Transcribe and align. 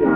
Hey, 0.00 0.06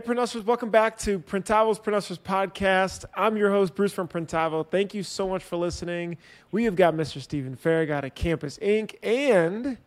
Print 0.00 0.44
welcome 0.44 0.68
back 0.68 0.98
to 0.98 1.18
Printavo's 1.20 1.78
Print 1.78 2.04
podcast. 2.22 3.06
I'm 3.14 3.38
your 3.38 3.50
host, 3.50 3.74
Bruce 3.74 3.94
from 3.94 4.08
Printavo. 4.08 4.70
Thank 4.70 4.92
you 4.92 5.02
so 5.02 5.26
much 5.26 5.42
for 5.42 5.56
listening. 5.56 6.18
We 6.52 6.64
have 6.64 6.76
got 6.76 6.92
Mr. 6.92 7.22
Stephen 7.22 7.56
Farragut 7.56 8.04
at 8.04 8.14
Campus 8.14 8.58
Ink. 8.60 8.98
and 9.02 9.78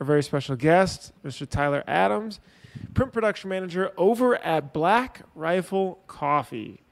our 0.00 0.06
very 0.06 0.24
special 0.24 0.56
guest, 0.56 1.12
Mr. 1.24 1.48
Tyler 1.48 1.84
Adams, 1.86 2.40
print 2.94 3.12
production 3.12 3.50
manager 3.50 3.92
over 3.96 4.34
at 4.38 4.72
Black 4.72 5.22
Rifle 5.36 6.00
Coffee. 6.08 6.82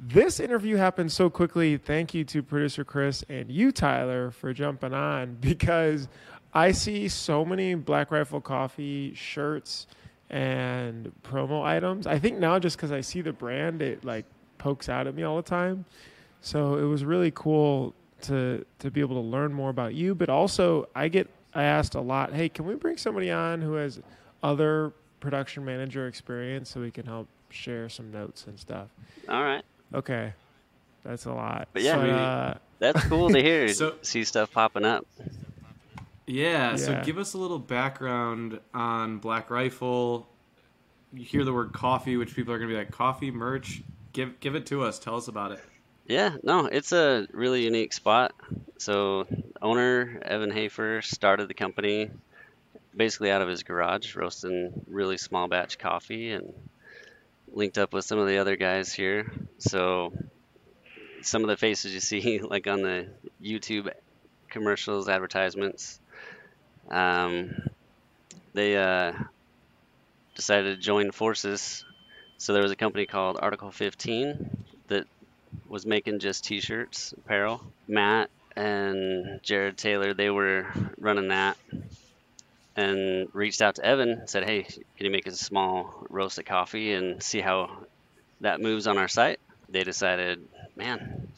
This 0.00 0.38
interview 0.38 0.76
happened 0.76 1.10
so 1.10 1.28
quickly. 1.28 1.76
Thank 1.76 2.14
you 2.14 2.22
to 2.24 2.40
producer 2.40 2.84
Chris 2.84 3.24
and 3.28 3.50
you, 3.50 3.72
Tyler, 3.72 4.30
for 4.30 4.52
jumping 4.52 4.94
on 4.94 5.34
because 5.40 6.06
I 6.52 6.72
see 6.72 7.08
so 7.08 7.44
many 7.44 7.74
Black 7.74 8.10
Rifle 8.10 8.40
Coffee 8.40 9.14
shirts 9.14 9.86
and 10.30 11.12
promo 11.22 11.62
items. 11.62 12.06
I 12.06 12.18
think 12.18 12.38
now 12.38 12.58
just 12.58 12.76
because 12.76 12.92
I 12.92 13.00
see 13.00 13.20
the 13.20 13.32
brand, 13.32 13.82
it 13.82 14.04
like 14.04 14.24
pokes 14.58 14.88
out 14.88 15.06
at 15.06 15.14
me 15.14 15.22
all 15.22 15.36
the 15.36 15.42
time. 15.42 15.84
So 16.40 16.76
it 16.76 16.84
was 16.84 17.04
really 17.04 17.32
cool 17.34 17.94
to 18.22 18.64
to 18.80 18.90
be 18.90 19.00
able 19.00 19.22
to 19.22 19.28
learn 19.28 19.52
more 19.52 19.70
about 19.70 19.94
you. 19.94 20.14
But 20.14 20.28
also, 20.28 20.88
I 20.94 21.08
get 21.08 21.28
I 21.54 21.64
asked 21.64 21.94
a 21.94 22.00
lot. 22.00 22.32
Hey, 22.32 22.48
can 22.48 22.66
we 22.66 22.74
bring 22.74 22.96
somebody 22.96 23.30
on 23.30 23.60
who 23.60 23.74
has 23.74 24.00
other 24.42 24.92
production 25.20 25.64
manager 25.64 26.06
experience 26.06 26.70
so 26.70 26.80
we 26.80 26.90
can 26.90 27.06
help 27.06 27.28
share 27.50 27.88
some 27.88 28.10
notes 28.10 28.46
and 28.46 28.58
stuff? 28.58 28.88
All 29.28 29.42
right. 29.42 29.64
Okay, 29.94 30.34
that's 31.04 31.24
a 31.24 31.32
lot. 31.32 31.68
But 31.72 31.82
yeah, 31.82 31.94
so, 31.94 32.00
uh, 32.00 32.54
that's 32.78 33.04
cool 33.04 33.30
to 33.30 33.42
hear. 33.42 33.68
so, 33.68 33.94
see 34.02 34.24
stuff 34.24 34.52
popping 34.52 34.84
up. 34.84 35.06
Yeah, 36.28 36.70
yeah, 36.70 36.76
so 36.76 37.02
give 37.04 37.18
us 37.18 37.32
a 37.32 37.38
little 37.38 37.58
background 37.58 38.60
on 38.74 39.18
Black 39.18 39.50
Rifle. 39.50 40.28
You 41.12 41.24
hear 41.24 41.44
the 41.44 41.54
word 41.54 41.72
coffee, 41.72 42.16
which 42.18 42.36
people 42.36 42.52
are 42.52 42.58
going 42.58 42.68
to 42.68 42.74
be 42.74 42.78
like, 42.78 42.90
coffee, 42.90 43.30
merch. 43.30 43.82
Give, 44.12 44.38
give 44.40 44.54
it 44.54 44.66
to 44.66 44.84
us. 44.84 44.98
Tell 44.98 45.16
us 45.16 45.28
about 45.28 45.52
it. 45.52 45.60
Yeah, 46.06 46.36
no, 46.42 46.66
it's 46.66 46.92
a 46.92 47.26
really 47.32 47.64
unique 47.64 47.92
spot. 47.92 48.34
So, 48.78 49.26
owner 49.60 50.20
Evan 50.22 50.50
Hafer 50.50 51.02
started 51.02 51.48
the 51.48 51.54
company 51.54 52.10
basically 52.96 53.30
out 53.30 53.42
of 53.42 53.48
his 53.48 53.62
garage, 53.62 54.16
roasting 54.16 54.84
really 54.86 55.16
small 55.16 55.48
batch 55.48 55.78
coffee, 55.78 56.32
and 56.32 56.52
linked 57.52 57.78
up 57.78 57.92
with 57.92 58.04
some 58.04 58.18
of 58.18 58.26
the 58.26 58.38
other 58.38 58.56
guys 58.56 58.92
here. 58.92 59.32
So, 59.58 60.12
some 61.22 61.42
of 61.42 61.48
the 61.48 61.56
faces 61.56 61.92
you 61.94 62.00
see, 62.00 62.38
like 62.42 62.66
on 62.66 62.82
the 62.82 63.08
YouTube 63.42 63.90
commercials, 64.48 65.08
advertisements, 65.08 66.00
um, 66.90 67.54
they 68.54 68.76
uh, 68.76 69.12
decided 70.34 70.76
to 70.76 70.82
join 70.82 71.10
forces. 71.10 71.84
So 72.38 72.52
there 72.52 72.62
was 72.62 72.72
a 72.72 72.76
company 72.76 73.06
called 73.06 73.38
Article 73.40 73.70
15 73.70 74.64
that 74.88 75.04
was 75.68 75.84
making 75.86 76.20
just 76.20 76.44
T-shirts, 76.44 77.12
apparel. 77.16 77.62
Matt 77.86 78.30
and 78.56 79.40
Jarred 79.42 79.76
Taylor, 79.76 80.14
they 80.14 80.30
were 80.30 80.66
running 80.98 81.28
that, 81.28 81.56
and 82.76 83.28
reached 83.32 83.62
out 83.62 83.76
to 83.76 83.84
Evan. 83.84 84.26
Said, 84.26 84.44
"Hey, 84.44 84.62
can 84.62 85.06
you 85.06 85.10
make 85.10 85.26
a 85.26 85.32
small 85.32 86.06
roasted 86.08 86.46
coffee 86.46 86.92
and 86.92 87.22
see 87.22 87.40
how 87.40 87.84
that 88.40 88.60
moves 88.60 88.86
on 88.86 88.98
our 88.98 89.08
site?" 89.08 89.40
They 89.68 89.84
decided, 89.84 90.46
"Man, 90.76 91.28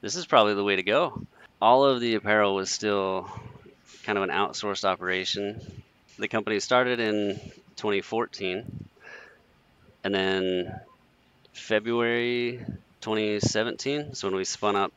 this 0.00 0.16
is 0.16 0.26
probably 0.26 0.54
the 0.54 0.64
way 0.64 0.76
to 0.76 0.82
go." 0.82 1.26
All 1.60 1.84
of 1.84 2.00
the 2.00 2.14
apparel 2.14 2.54
was 2.54 2.70
still 2.70 3.30
kind 4.04 4.18
of 4.18 4.24
an 4.24 4.30
outsourced 4.30 4.84
operation. 4.84 5.82
The 6.18 6.28
company 6.28 6.60
started 6.60 7.00
in 7.00 7.40
2014, 7.76 8.88
and 10.04 10.14
then 10.14 10.80
February 11.52 12.64
2017 13.00 14.00
is 14.00 14.22
when 14.24 14.34
we 14.34 14.44
spun 14.44 14.76
up 14.76 14.92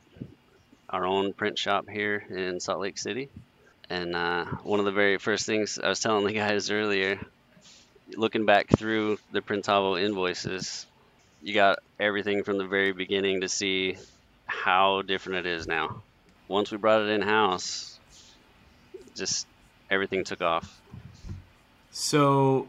our 0.90 1.06
own 1.06 1.32
print 1.32 1.58
shop 1.58 1.88
here 1.88 2.24
in 2.30 2.60
Salt 2.60 2.80
Lake 2.80 2.98
City. 2.98 3.28
And 3.90 4.14
uh, 4.14 4.44
one 4.62 4.78
of 4.78 4.86
the 4.86 4.92
very 4.92 5.18
first 5.18 5.46
things 5.46 5.78
I 5.78 5.88
was 5.88 6.00
telling 6.00 6.26
the 6.26 6.32
guys 6.44 6.70
earlier, 6.70 7.18
looking 8.16 8.46
back 8.46 8.68
through 8.68 9.18
the 9.32 9.40
Printavo 9.40 10.00
invoices, 10.00 10.86
you 11.42 11.54
got 11.54 11.80
everything 11.98 12.44
from 12.44 12.58
the 12.58 12.66
very 12.66 12.92
beginning 12.92 13.42
to 13.42 13.48
see 13.48 13.96
how 14.46 15.02
different 15.02 15.46
it 15.46 15.50
is 15.50 15.66
now. 15.66 16.02
Once 16.48 16.70
we 16.70 16.76
brought 16.76 17.02
it 17.02 17.08
in 17.08 17.22
house, 17.22 17.93
just 19.14 19.46
everything 19.90 20.24
took 20.24 20.40
off. 20.40 20.80
So, 21.90 22.68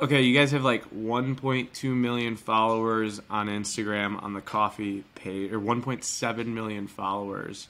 okay, 0.00 0.22
you 0.22 0.36
guys 0.36 0.52
have 0.52 0.64
like 0.64 0.84
1.2 0.94 1.94
million 1.94 2.36
followers 2.36 3.20
on 3.30 3.48
Instagram 3.48 4.22
on 4.22 4.32
the 4.32 4.40
coffee 4.40 5.04
page, 5.14 5.52
or 5.52 5.60
1.7 5.60 6.46
million 6.46 6.86
followers. 6.86 7.68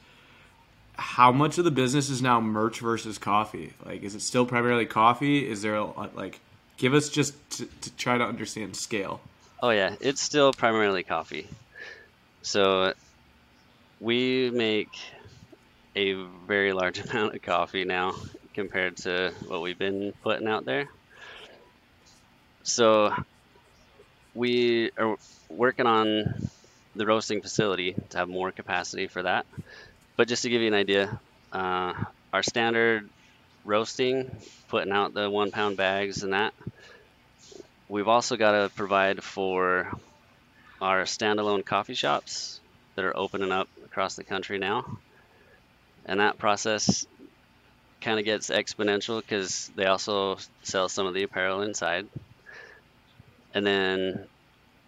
How 0.95 1.33
much 1.33 1.59
of 1.59 1.65
the 1.65 1.71
business 1.71 2.11
is 2.11 2.23
now 2.23 2.41
merch 2.41 2.81
versus 2.81 3.19
coffee? 3.19 3.73
Like, 3.85 4.03
is 4.03 4.15
it 4.15 4.21
still 4.21 4.47
primarily 4.47 4.87
coffee? 4.87 5.49
Is 5.49 5.63
there 5.63 5.77
a, 5.77 5.85
like, 6.15 6.41
give 6.77 6.95
us 6.95 7.09
just 7.09 7.35
to, 7.59 7.67
to 7.67 7.97
try 7.97 8.19
to 8.19 8.25
understand 8.25 8.77
scale? 8.77 9.21
Oh 9.63 9.71
yeah, 9.71 9.95
it's 10.01 10.21
still 10.21 10.53
primarily 10.53 11.05
coffee. 11.05 11.47
So 12.43 12.95
we 14.01 14.51
make 14.51 14.91
a 15.95 16.15
very 16.47 16.73
large 16.73 16.99
amount 17.11 17.35
of 17.35 17.43
coffee 17.43 17.85
now 17.85 18.15
compared 18.55 18.97
to 18.99 19.33
what 19.47 19.63
we've 19.63 19.79
been 19.79 20.13
putting 20.23 20.49
out 20.49 20.65
there. 20.65 20.89
So 22.63 23.15
we 24.35 24.91
are 24.97 25.17
working 25.49 25.87
on 25.87 26.51
the 26.95 27.07
roasting 27.07 27.43
facility 27.43 27.95
to 28.11 28.19
have 28.19 28.29
more 28.29 28.53
capacity 28.53 29.07
for 29.07 29.23
that. 29.23 29.47
But 30.17 30.29
just 30.29 30.43
to 30.43 30.51
give 30.51 30.61
you 30.61 30.69
an 30.69 30.75
idea, 30.75 31.21
uh, 31.53 31.95
our 32.33 32.43
standard 32.43 33.09
roasting, 33.65 34.31
putting 34.69 34.93
out 34.93 35.15
the 35.15 35.29
one 35.31 35.51
pound 35.51 35.77
bags 35.77 36.23
and 36.23 36.33
that, 36.33 36.55
we've 37.89 38.09
also 38.09 38.37
got 38.37 38.53
to 38.53 38.71
provide 38.75 39.23
for 39.23 39.91
our 40.81 41.03
standalone 41.03 41.65
coffee 41.65 41.95
shops 41.95 42.61
that 42.97 43.05
are 43.05 43.17
opening 43.17 43.53
up 43.53 43.69
across 43.85 44.17
the 44.17 44.25
country 44.25 44.59
now 44.59 44.99
and 46.07 46.21
that 46.21 46.39
process 46.39 47.07
kind 48.01 48.19
of 48.19 48.25
gets 48.25 48.51
exponential 48.51 49.21
because 49.21 49.71
they 49.77 49.87
also 49.87 50.37
sell 50.63 50.89
some 50.89 51.07
of 51.07 51.15
the 51.15 51.23
apparel 51.23 51.63
inside. 51.63 52.07
And 53.55 53.65
then 53.65 54.27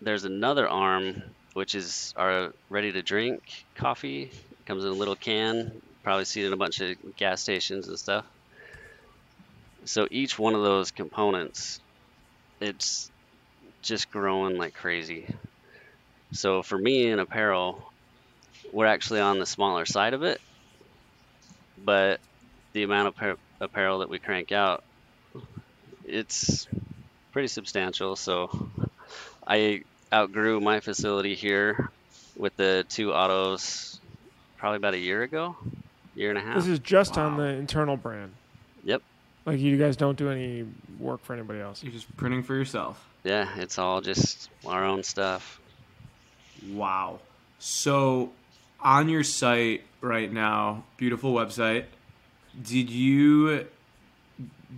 there's 0.02 0.25
another 0.25 0.69
arm 0.69 1.22
which 1.52 1.76
is 1.76 2.12
our 2.16 2.52
ready 2.69 2.92
to 2.92 3.02
drink 3.02 3.64
coffee. 3.76 4.30
Comes 4.66 4.84
in 4.84 4.91
a 4.91 4.94
little 4.94 5.14
can, 5.14 5.80
probably 6.02 6.25
see 6.25 6.42
it 6.42 6.48
in 6.48 6.52
a 6.52 6.56
bunch 6.56 6.80
of 6.80 6.97
gas 7.16 7.41
stations 7.41 7.86
and 7.86 7.98
stuff. 7.98 8.25
So 9.84 10.08
each 10.10 10.38
one 10.38 10.54
of 10.54 10.62
those 10.62 10.91
components, 10.91 11.81
it's 12.60 13.10
just 13.82 14.10
growing 14.10 14.56
like 14.56 14.75
crazy. 14.75 15.32
So 16.32 16.62
for 16.62 16.76
me 16.76 17.08
in 17.08 17.20
apparel, 17.20 17.92
we're 18.72 18.86
actually 18.86 19.20
on 19.20 19.38
the 19.38 19.46
smaller 19.46 19.84
side 19.86 20.14
of 20.14 20.25
it 20.25 20.41
but 21.83 22.21
the 22.73 22.83
amount 22.83 23.09
of 23.09 23.39
apparel 23.61 24.01
that 24.01 24.09
we 24.09 24.19
crank 24.19 24.53
out, 24.53 24.85
it's 26.05 26.67
pretty 27.33 27.49
substantial. 27.49 28.17
So 28.17 28.69
I 29.47 29.83
outgrew 30.12 30.61
my 30.61 30.81
facility 30.81 31.35
here 31.35 31.91
with 32.37 32.57
the 32.57 32.85
two 32.89 33.12
autos 33.12 34.01
probably 34.57 34.77
about 34.77 34.95
a 34.95 34.99
year 34.99 35.23
ago, 35.23 35.57
year 36.15 36.31
and 36.31 36.39
a 36.39 36.43
half. 36.43 36.57
This 36.57 36.67
is 36.67 36.79
just 36.79 37.17
wow. 37.17 37.27
on 37.27 37.37
the 37.37 37.45
internal 37.45 37.97
brand. 37.97 38.33
Yep. 38.85 39.03
Like 39.47 39.61
you 39.61 39.77
guys 39.77 39.97
don't 39.97 40.17
do 40.17 40.31
any 40.31 40.67
work 40.99 41.23
for 41.23 41.35
anybody 41.35 41.61
else. 41.61 41.82
You're 41.82 41.93
just 41.93 42.15
printing 42.17 42.43
for 42.43 42.55
yourself. 42.55 43.05
Yeah, 43.25 43.49
it's 43.56 43.79
all 43.79 44.00
just 44.00 44.50
our 44.67 44.85
own 44.85 45.03
stuff. 45.03 45.61
Wow. 46.70 47.20
So 47.59 48.32
on 48.81 49.09
your 49.09 49.25
site 49.25 49.82
right 50.05 50.33
now, 50.33 50.85
beautiful 50.97 51.33
website. 51.33 51.87
Did 52.62 52.91
you 52.91 53.67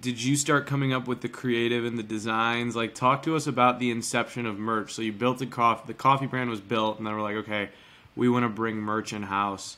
did 0.01 0.23
you 0.23 0.37
start 0.37 0.67
coming 0.67 0.93
up 0.93 1.07
with 1.07 1.21
the 1.21 1.29
creative 1.29 1.85
and 1.85 1.99
the 1.99 2.03
designs? 2.03 2.77
Like, 2.77 2.95
talk 2.95 3.23
to 3.25 3.37
us 3.37 3.47
about 3.47 3.79
the 3.79 3.91
inception 3.91 4.47
of 4.47 4.59
merch. 4.59 4.93
So 4.93 5.03
you 5.03 5.13
built 5.13 5.41
a 5.41 5.47
coffee. 5.47 5.85
The 5.87 5.95
coffee 5.95 6.27
brand 6.27 6.51
was 6.51 6.61
built, 6.61 6.99
and 6.99 7.07
then 7.07 7.15
we're 7.15 7.23
like, 7.23 7.37
okay, 7.37 7.71
we 8.15 8.29
want 8.29 8.45
to 8.45 8.49
bring 8.49 8.77
merch 8.77 9.13
in 9.13 9.23
house. 9.23 9.77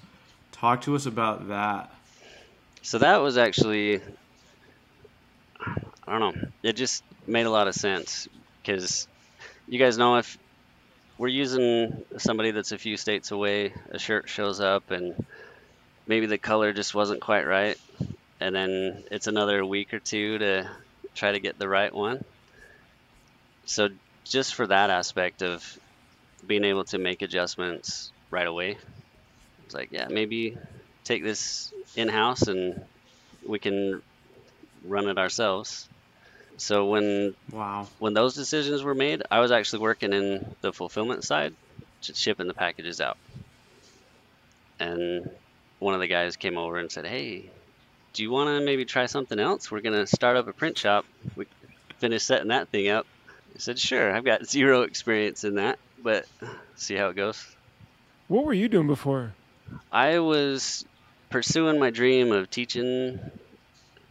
Talk 0.53 0.83
to 0.83 0.97
us 0.97 1.07
about 1.07 1.49
that. 1.49 1.93
So 2.83 2.99
that 2.99 3.19
was 3.19 3.39
actually, 3.39 4.01
I 5.61 6.19
don't 6.19 6.21
know. 6.21 6.49
It 6.63 6.75
just 6.75 7.05
made 7.27 7.47
a 7.47 7.51
lot 7.51 7.69
of 7.69 7.75
sense 7.75 8.29
because 8.63 9.07
you 9.69 9.79
guys 9.79 9.99
know 9.99 10.17
if 10.17 10.39
we're 11.19 11.29
using 11.29 12.05
somebody 12.17 12.53
that's 12.53 12.73
a 12.73 12.79
few 12.79 12.97
states 12.97 13.33
away. 13.33 13.75
A 13.91 13.99
shirt 13.99 14.29
shows 14.29 14.61
up 14.61 14.91
and 14.93 15.27
maybe 16.07 16.27
the 16.27 16.39
color 16.39 16.73
just 16.73 16.95
wasn't 16.95 17.21
quite 17.21 17.47
right. 17.47 17.77
and 18.41 18.55
then 18.55 19.03
it's 19.11 19.27
another 19.27 19.65
week 19.67 19.93
or 19.93 19.99
two 19.99 20.39
to 20.39 20.71
try 21.17 21.33
to 21.33 21.41
get 21.41 21.59
the 21.59 21.69
right 21.69 21.93
one. 21.93 22.25
So 23.67 23.89
just 24.25 24.55
for 24.55 24.67
that 24.69 24.91
aspect 24.91 25.43
of 25.43 25.79
being 26.47 26.65
able 26.65 26.85
to 26.85 26.99
make 26.99 27.23
adjustments 27.23 28.13
right 28.31 28.47
away, 28.47 28.79
it's 29.67 29.75
like 29.75 29.91
yeah, 29.91 30.07
maybe 30.09 30.57
take 31.03 31.25
this 31.25 31.73
in 31.97 32.09
house 32.09 32.43
and 32.43 32.81
we 33.45 33.59
can 33.59 34.01
run 34.85 35.09
it 35.09 35.19
ourselves. 35.19 35.89
So 36.59 36.87
when 36.87 37.35
Wow. 37.51 37.89
when 37.99 38.15
those 38.15 38.35
decisions 38.35 38.83
were 38.83 38.95
made, 38.95 39.23
I 39.31 39.41
was 39.41 39.51
actually 39.53 39.81
working 39.81 40.13
in 40.13 40.55
the 40.61 40.73
fulfillment 40.73 41.25
side, 41.25 41.55
just 42.01 42.21
shipping 42.21 42.49
the 42.49 42.55
packages 42.55 43.01
out. 43.01 43.19
And 44.81 45.25
one 45.79 45.95
of 45.95 46.01
the 46.01 46.09
guys 46.09 46.37
came 46.37 46.59
over 46.59 46.77
and 46.77 46.91
said, 46.91 47.07
"Hey, 47.07 47.53
do 48.13 48.23
you 48.23 48.31
want 48.31 48.49
to 48.49 48.65
maybe 48.65 48.85
try 48.85 49.07
something 49.07 49.39
else? 49.39 49.71
We're 49.71 49.81
gonna 49.81 50.07
start 50.07 50.37
up 50.37 50.49
a 50.49 50.53
print 50.53 50.79
shop. 50.79 51.07
We 51.37 51.47
finished 51.99 52.27
setting 52.27 52.49
that 52.49 52.71
thing 52.71 52.89
up." 52.89 53.07
I 53.55 53.59
said, 53.59 53.79
"Sure. 53.79 54.13
I've 54.15 54.25
got 54.25 54.47
zero 54.57 54.83
experience 54.83 55.45
in 55.45 55.57
that, 55.57 55.79
but 56.03 56.27
see 56.77 56.95
how 56.95 57.09
it 57.09 57.17
goes." 57.17 57.45
What 58.29 58.45
were 58.45 58.53
you 58.53 58.69
doing 58.69 58.87
before? 58.87 59.35
I 59.91 60.19
was 60.19 60.87
pursuing 61.31 61.79
my 61.79 61.91
dream 61.91 62.33
of 62.33 62.51
teaching 62.51 63.19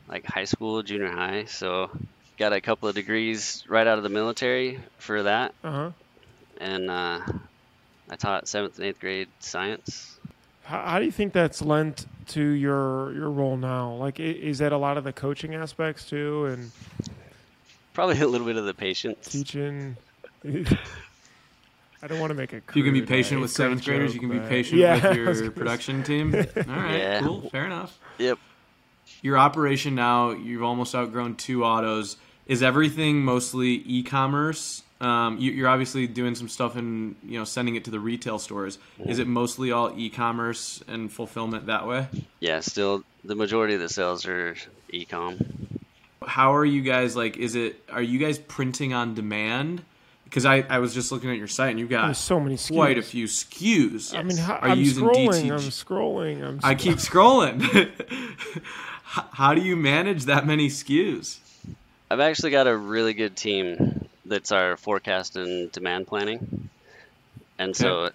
like 0.07 0.25
high 0.25 0.45
school, 0.45 0.83
junior 0.83 1.11
high, 1.11 1.45
so 1.45 1.91
got 2.38 2.54
a 2.54 2.62
couple 2.62 2.88
of 2.89 2.95
degrees 2.95 3.63
right 3.68 3.86
out 3.88 3.98
of 3.98 4.04
the 4.04 4.10
military 4.10 4.80
for 4.98 5.24
that, 5.24 5.54
Uh 5.63 5.72
huh. 5.72 5.92
and 6.60 6.89
uh, 6.89 7.19
I 8.10 8.16
taught 8.18 8.48
seventh 8.48 8.78
and 8.78 8.88
eighth 8.88 9.00
grade 9.00 9.28
science. 9.39 10.19
How, 10.63 10.81
how 10.84 11.00
do 11.00 11.06
you 11.06 11.12
think 11.12 11.34
that's 11.34 11.62
lent 11.62 12.06
to 12.28 12.42
your 12.42 13.13
your 13.13 13.30
role 13.30 13.57
now? 13.57 13.94
Like, 13.94 14.19
is 14.19 14.57
that 14.60 14.72
a 14.74 14.78
lot 14.78 14.98
of 14.98 15.04
the 15.04 15.13
coaching 15.13 15.56
aspects 15.56 16.06
too, 16.06 16.45
and 16.45 16.72
Probably 17.94 18.19
a 18.22 18.28
little 18.28 18.45
bit 18.45 18.57
of 18.57 18.66
the 18.66 18.74
patience. 18.75 19.28
teaching? 19.28 19.98
I 20.45 22.06
don't 22.07 22.19
want 22.19 22.30
to 22.30 22.36
make 22.36 22.54
a. 22.54 22.62
You 22.75 22.84
can 22.84 22.94
be 22.94 23.01
patient 23.01 23.39
uh, 23.39 23.42
with 23.42 23.50
eighth 23.51 23.56
grade 23.57 23.66
seventh 23.66 23.86
graders. 23.86 24.13
You 24.13 24.19
can 24.19 24.30
be 24.30 24.39
patient 24.39 24.80
Yeah, 24.80 24.94
with 25.07 25.18
your 25.18 25.34
gonna 25.34 25.51
production 25.56 26.04
team. 26.04 26.34
All 26.36 26.42
right, 26.75 26.98
Yeah. 26.98 27.22
cool, 27.22 27.50
fair 27.50 27.66
enough. 27.66 27.98
Yep. 28.19 28.38
Your 29.24 29.38
operation 29.39 29.95
now, 29.95 30.30
you've 30.31 30.62
almost 30.62 30.94
outgrown 30.94 31.36
two 31.38 31.63
autos. 31.63 32.18
Is 32.47 32.63
everything 32.63 33.23
mostly 33.23 33.83
e-commerce? 33.85 34.83
Um, 34.99 35.38
you, 35.38 35.51
you're 35.51 35.67
obviously 35.67 36.07
doing 36.07 36.33
some 36.33 36.49
stuff 36.49 36.75
and 36.75 37.15
you 37.23 37.38
know 37.38 37.44
sending 37.44 37.75
it 37.75 37.85
to 37.85 37.91
the 37.91 37.99
retail 37.99 38.39
stores. 38.39 38.79
Is 39.05 39.19
it 39.19 39.27
mostly 39.27 39.71
all 39.71 39.94
e-commerce 39.95 40.83
and 40.88 41.11
fulfillment 41.11 41.67
that 41.67 41.85
way? 41.88 42.07
Yeah. 42.39 42.61
Still, 42.61 43.03
the 43.23 43.35
majority 43.35 43.75
of 43.75 43.79
the 43.79 43.89
sales 43.89 44.25
are 44.25 44.55
e-com. 44.89 45.38
How 46.25 46.55
are 46.55 46.65
you 46.65 46.81
guys 46.81 47.15
like? 47.15 47.38
Is 47.38 47.55
it 47.55 47.81
are 47.91 48.01
you 48.01 48.17
guys 48.17 48.39
printing 48.39 48.93
on 48.93 49.13
demand? 49.13 49.83
Because 50.23 50.45
I, 50.45 50.65
I 50.69 50.79
was 50.79 50.93
just 50.93 51.09
looking 51.11 51.29
at 51.29 51.38
your 51.38 51.47
site 51.47 51.69
and 51.69 51.79
you've 51.79 51.89
got 51.89 52.05
There's 52.05 52.17
so 52.17 52.38
many 52.38 52.55
SKUs. 52.55 52.75
quite 52.75 52.97
a 52.97 53.01
few 53.01 53.27
SKUs. 53.27 54.13
I 54.13 54.23
mean, 54.23 54.35
how, 54.35 54.55
are 54.55 54.69
I'm, 54.69 54.79
using 54.79 55.05
scrolling. 55.05 55.43
DTG? 55.45 55.51
I'm 55.51 55.59
scrolling. 55.59 56.43
I'm. 56.43 56.59
I 56.63 56.75
keep 56.75 56.97
scrolling. 56.97 57.61
How 59.03 59.53
do 59.53 59.61
you 59.61 59.77
manage 59.77 60.25
that 60.25 60.45
many 60.45 60.67
SKUs? 60.67 61.39
I've 62.09 62.19
actually 62.19 62.51
got 62.51 62.68
a 62.68 62.77
really 62.77 63.13
good 63.13 63.36
team 63.38 64.09
that's 64.25 64.51
our 64.51 64.77
forecast 64.77 65.36
and 65.36 65.71
demand 65.71 66.07
planning. 66.07 66.69
And 67.59 67.75
so 67.75 68.12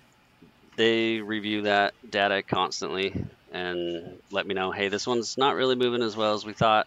they 0.77 1.21
review 1.21 1.63
that 1.63 1.95
data 2.09 2.43
constantly 2.43 3.25
and 3.53 4.21
let 4.31 4.47
me 4.47 4.55
know, 4.55 4.73
hey, 4.73 4.89
this 4.89 5.07
one's 5.07 5.37
not 5.39 5.55
really 5.57 5.77
moving 5.77 6.03
as 6.03 6.17
well 6.17 6.35
as 6.35 6.45
we 6.45 6.55
thought, 6.55 6.87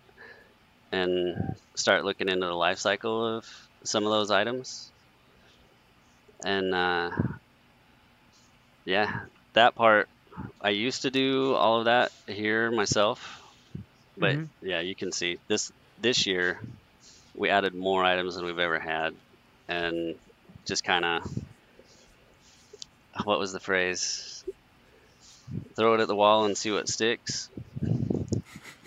and 0.91 1.35
start 1.75 2.05
looking 2.05 2.29
into 2.29 2.45
the 2.47 2.53
life 2.53 2.79
cycle 2.79 3.37
of 3.37 3.45
some 3.85 4.05
of 4.05 4.11
those 4.11 4.31
items. 4.31 4.93
And 6.45 6.73
uh, 6.73 7.11
yeah, 8.85 9.25
that 9.53 9.75
part, 9.75 10.09
I 10.61 10.69
used 10.71 11.03
to 11.03 11.11
do 11.11 11.53
all 11.53 11.79
of 11.79 11.85
that 11.85 12.11
here 12.27 12.71
myself, 12.71 13.41
but 14.19 14.37
Mhm. 14.37 14.51
yeah, 14.61 14.81
you 14.81 14.95
can 14.95 15.11
see 15.11 15.39
this 15.47 15.71
this 15.97 16.25
year 16.27 16.61
we 17.35 17.49
added 17.49 17.73
more 17.75 18.03
items 18.03 18.35
than 18.35 18.45
we've 18.45 18.59
ever 18.59 18.79
had, 18.79 19.13
and 19.67 20.15
just 20.65 20.83
kind 20.83 21.05
of 21.05 21.31
what 23.23 23.39
was 23.39 23.53
the 23.53 23.59
phrase? 23.59 24.43
Throw 25.75 25.93
it 25.93 25.99
at 26.01 26.07
the 26.07 26.15
wall 26.15 26.45
and 26.45 26.57
see 26.57 26.71
what 26.71 26.89
sticks. 26.89 27.49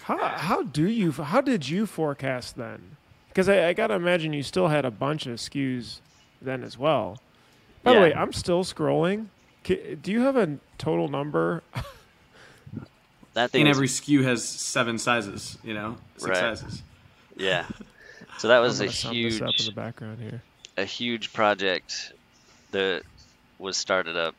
How 0.02 0.18
how 0.28 0.62
do 0.62 0.88
you 0.88 1.12
how 1.12 1.40
did 1.40 1.68
you 1.68 1.86
forecast 1.86 2.56
then? 2.56 2.96
Because 3.28 3.48
I, 3.48 3.68
I 3.68 3.72
gotta 3.74 3.94
imagine 3.94 4.32
you 4.32 4.42
still 4.42 4.68
had 4.68 4.84
a 4.84 4.90
bunch 4.90 5.26
of 5.26 5.36
SKUs 5.38 5.98
then 6.42 6.62
as 6.64 6.76
well. 6.78 7.20
By 7.82 7.94
the 7.94 8.00
way, 8.00 8.14
I'm 8.14 8.32
still 8.32 8.64
scrolling. 8.64 9.26
Do 9.64 10.10
you 10.10 10.20
have 10.22 10.36
a 10.36 10.58
total 10.78 11.08
number? 11.08 11.62
That 13.34 13.50
thing, 13.52 13.60
And 13.62 13.68
was- 13.68 13.76
every 13.76 13.88
skew 13.88 14.22
has 14.24 14.46
seven 14.46 14.98
sizes, 14.98 15.58
you 15.62 15.74
know, 15.74 15.96
six 16.16 16.28
Right. 16.40 16.58
sizes. 16.58 16.82
yeah. 17.36 17.66
So 18.38 18.48
that 18.48 18.56
I'm 18.58 18.62
was 18.62 18.80
a 18.80 18.84
gonna 18.84 18.92
this 18.92 19.04
up 19.04 19.10
in 19.12 19.16
huge, 19.22 19.66
the 19.66 19.72
background 19.72 20.20
here. 20.20 20.42
a 20.76 20.84
huge 20.84 21.32
project 21.32 22.12
that 22.72 23.02
was 23.58 23.76
started 23.76 24.16
up. 24.16 24.34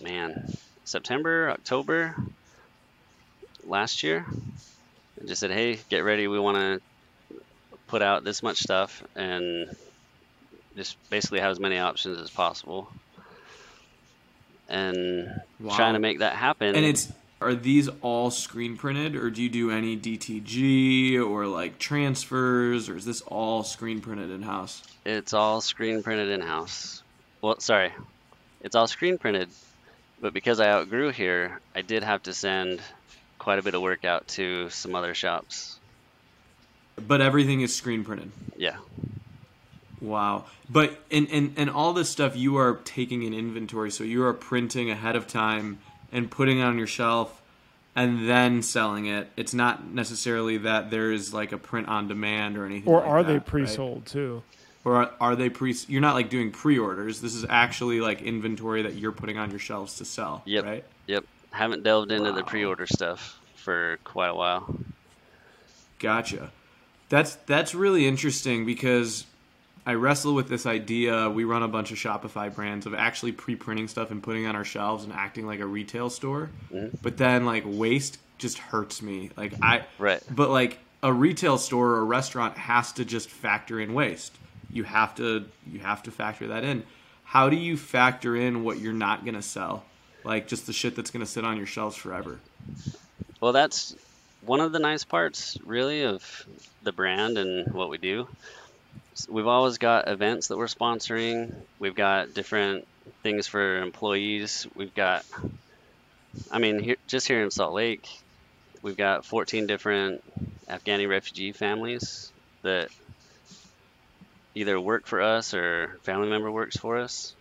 Man, 0.00 0.56
September, 0.84 1.50
October 1.50 2.16
last 3.64 4.02
year. 4.02 4.24
And 5.18 5.28
just 5.28 5.40
said, 5.40 5.50
hey, 5.50 5.78
get 5.88 6.00
ready. 6.00 6.28
We 6.28 6.38
want 6.38 6.56
to 6.56 7.38
put 7.88 8.02
out 8.02 8.24
this 8.24 8.42
much 8.42 8.58
stuff 8.58 9.02
and 9.16 9.68
just 10.76 10.96
basically 11.10 11.40
have 11.40 11.50
as 11.50 11.60
many 11.60 11.78
options 11.78 12.18
as 12.18 12.30
possible. 12.30 12.88
And 14.68 15.28
Wow. 15.58 15.76
trying 15.76 15.94
to 15.94 15.98
make 15.98 16.20
that 16.20 16.36
happen. 16.36 16.74
And 16.76 16.84
it's 16.86 17.12
are 17.40 17.54
these 17.54 17.88
all 18.02 18.30
screen 18.30 18.76
printed, 18.76 19.16
or 19.16 19.30
do 19.30 19.42
you 19.42 19.48
do 19.48 19.70
any 19.70 19.96
DTG 19.96 21.18
or 21.18 21.46
like 21.46 21.78
transfers, 21.78 22.88
or 22.88 22.96
is 22.96 23.04
this 23.04 23.22
all 23.22 23.62
screen 23.62 24.00
printed 24.00 24.30
in 24.30 24.42
house? 24.42 24.82
It's 25.04 25.32
all 25.32 25.60
screen 25.60 26.02
printed 26.02 26.28
in 26.28 26.40
house. 26.40 27.02
Well, 27.40 27.58
sorry, 27.60 27.92
it's 28.60 28.76
all 28.76 28.86
screen 28.86 29.16
printed, 29.18 29.48
but 30.20 30.34
because 30.34 30.60
I 30.60 30.68
outgrew 30.68 31.10
here, 31.10 31.60
I 31.74 31.82
did 31.82 32.02
have 32.02 32.22
to 32.24 32.34
send 32.34 32.80
quite 33.38 33.58
a 33.58 33.62
bit 33.62 33.74
of 33.74 33.80
work 33.80 34.04
out 34.04 34.28
to 34.28 34.68
some 34.68 34.94
other 34.94 35.14
shops. 35.14 35.78
But 36.96 37.22
everything 37.22 37.62
is 37.62 37.74
screen 37.74 38.04
printed. 38.04 38.30
Yeah, 38.58 38.76
Wow. 40.00 40.46
But 40.68 40.98
and, 41.10 41.28
and 41.30 41.54
and 41.56 41.70
all 41.70 41.92
this 41.92 42.08
stuff 42.08 42.36
you 42.36 42.56
are 42.56 42.80
taking 42.84 43.22
in 43.22 43.34
inventory, 43.34 43.90
so 43.90 44.04
you 44.04 44.24
are 44.24 44.32
printing 44.32 44.90
ahead 44.90 45.16
of 45.16 45.26
time 45.26 45.78
and 46.12 46.30
putting 46.30 46.60
it 46.60 46.62
on 46.62 46.78
your 46.78 46.86
shelf 46.86 47.40
and 47.96 48.28
then 48.28 48.62
selling 48.62 49.06
it. 49.06 49.28
It's 49.36 49.54
not 49.54 49.86
necessarily 49.86 50.58
that 50.58 50.90
there 50.90 51.12
is 51.12 51.34
like 51.34 51.52
a 51.52 51.58
print 51.58 51.88
on 51.88 52.08
demand 52.08 52.56
or 52.56 52.66
anything. 52.66 52.92
Or 52.92 53.00
like 53.00 53.08
are 53.08 53.22
that, 53.22 53.32
they 53.32 53.40
pre-sold 53.40 54.06
too? 54.06 54.42
Or 54.84 54.96
are, 54.96 55.12
are 55.20 55.36
they 55.36 55.50
pre? 55.50 55.74
You're 55.88 56.00
not 56.00 56.14
like 56.14 56.30
doing 56.30 56.50
pre-orders. 56.50 57.20
This 57.20 57.34
is 57.34 57.44
actually 57.48 58.00
like 58.00 58.22
inventory 58.22 58.82
that 58.82 58.94
you're 58.94 59.12
putting 59.12 59.38
on 59.38 59.50
your 59.50 59.58
shelves 59.58 59.96
to 59.96 60.04
sell. 60.04 60.42
Yep. 60.46 60.64
Right. 60.64 60.84
yep. 61.06 61.24
Haven't 61.50 61.82
delved 61.82 62.12
into 62.12 62.32
the 62.32 62.44
pre-order 62.44 62.86
stuff 62.86 63.38
for 63.56 63.98
quite 64.04 64.28
a 64.28 64.34
while. 64.34 64.74
Gotcha. 65.98 66.50
That's 67.08 67.34
that's 67.46 67.74
really 67.74 68.06
interesting 68.06 68.64
because 68.64 69.26
I 69.86 69.94
wrestle 69.94 70.34
with 70.34 70.48
this 70.48 70.66
idea. 70.66 71.30
We 71.30 71.44
run 71.44 71.62
a 71.62 71.68
bunch 71.68 71.90
of 71.90 71.98
Shopify 71.98 72.54
brands 72.54 72.86
of 72.86 72.94
actually 72.94 73.32
pre-printing 73.32 73.88
stuff 73.88 74.10
and 74.10 74.22
putting 74.22 74.46
on 74.46 74.54
our 74.54 74.64
shelves 74.64 75.04
and 75.04 75.12
acting 75.12 75.46
like 75.46 75.60
a 75.60 75.66
retail 75.66 76.10
store. 76.10 76.50
Mm-hmm. 76.72 76.96
But 77.02 77.16
then 77.16 77.46
like 77.46 77.64
waste 77.66 78.18
just 78.38 78.58
hurts 78.58 79.02
me. 79.02 79.30
Like 79.36 79.54
I 79.62 79.84
Right. 79.98 80.22
But 80.30 80.50
like 80.50 80.78
a 81.02 81.12
retail 81.12 81.58
store 81.58 81.90
or 81.90 81.98
a 81.98 82.04
restaurant 82.04 82.56
has 82.56 82.92
to 82.92 83.04
just 83.04 83.30
factor 83.30 83.80
in 83.80 83.94
waste. 83.94 84.36
You 84.70 84.84
have 84.84 85.14
to 85.16 85.46
you 85.66 85.80
have 85.80 86.02
to 86.04 86.10
factor 86.10 86.48
that 86.48 86.64
in. 86.64 86.84
How 87.24 87.48
do 87.48 87.56
you 87.56 87.76
factor 87.76 88.36
in 88.36 88.64
what 88.64 88.80
you're 88.80 88.92
not 88.92 89.24
going 89.24 89.34
to 89.34 89.42
sell? 89.42 89.84
Like 90.24 90.48
just 90.48 90.66
the 90.66 90.72
shit 90.72 90.96
that's 90.96 91.10
going 91.10 91.24
to 91.24 91.30
sit 91.30 91.44
on 91.44 91.56
your 91.56 91.66
shelves 91.66 91.96
forever. 91.96 92.40
Well, 93.40 93.52
that's 93.52 93.94
one 94.44 94.60
of 94.60 94.72
the 94.72 94.78
nice 94.78 95.04
parts, 95.04 95.56
really, 95.64 96.04
of 96.04 96.44
the 96.82 96.92
brand 96.92 97.38
and 97.38 97.72
what 97.72 97.88
we 97.88 97.98
do. 97.98 98.28
We've 99.28 99.46
always 99.46 99.78
got 99.78 100.08
events 100.08 100.48
that 100.48 100.56
we're 100.56 100.66
sponsoring. 100.66 101.54
We've 101.78 101.94
got 101.94 102.34
different 102.34 102.86
things 103.22 103.46
for 103.46 103.78
employees. 103.78 104.66
We've 104.74 104.94
got, 104.94 105.24
I 106.50 106.58
mean, 106.58 106.78
here, 106.78 106.96
just 107.06 107.26
here 107.26 107.42
in 107.42 107.50
Salt 107.50 107.74
Lake, 107.74 108.08
we've 108.82 108.96
got 108.96 109.24
14 109.24 109.66
different 109.66 110.22
Afghani 110.68 111.08
refugee 111.08 111.52
families 111.52 112.32
that 112.62 112.88
either 114.54 114.80
work 114.80 115.06
for 115.06 115.20
us 115.20 115.54
or 115.54 115.98
family 116.02 116.28
member 116.28 116.50
works 116.50 116.76
for 116.76 116.98
us. 116.98 117.34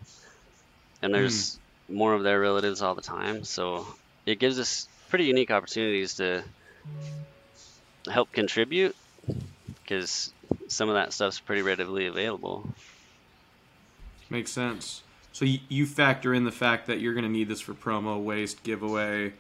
And 1.01 1.13
there's 1.13 1.59
hmm. 1.87 1.95
more 1.95 2.13
of 2.13 2.23
their 2.23 2.39
relatives 2.39 2.81
all 2.81 2.95
the 2.95 3.01
time. 3.01 3.43
So 3.43 3.87
it 4.25 4.39
gives 4.39 4.59
us 4.59 4.87
pretty 5.09 5.25
unique 5.25 5.51
opportunities 5.51 6.15
to 6.15 6.43
help 8.09 8.31
contribute 8.31 8.95
because 9.83 10.31
some 10.67 10.89
of 10.89 10.95
that 10.95 11.13
stuff's 11.13 11.39
pretty 11.39 11.61
readily 11.61 12.05
available. 12.07 12.67
Makes 14.29 14.51
sense. 14.51 15.01
So 15.31 15.45
you, 15.45 15.59
you 15.69 15.85
factor 15.85 16.33
in 16.33 16.43
the 16.43 16.51
fact 16.51 16.87
that 16.87 16.99
you're 16.99 17.13
going 17.13 17.23
to 17.25 17.29
need 17.31 17.47
this 17.47 17.61
for 17.61 17.73
promo, 17.73 18.21
waste, 18.21 18.63
giveaway. 18.63 19.33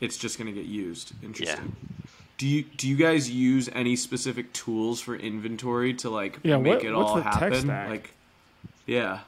It's 0.00 0.16
just 0.16 0.38
going 0.38 0.52
to 0.52 0.58
get 0.58 0.66
used. 0.68 1.12
Interesting. 1.22 1.76
Yeah. 1.78 2.08
Do 2.36 2.48
you 2.48 2.62
do 2.64 2.88
you 2.88 2.96
guys 2.96 3.30
use 3.30 3.68
any 3.72 3.94
specific 3.94 4.52
tools 4.52 5.00
for 5.00 5.14
inventory 5.14 5.94
to 5.94 6.10
like 6.10 6.40
Yeah, 6.42 6.56
make 6.56 6.78
what- 6.78 6.84
it 6.84 6.92
all 6.92 7.20
happen? 7.20 7.68
Like, 7.68 8.10
yeah. 8.86 9.20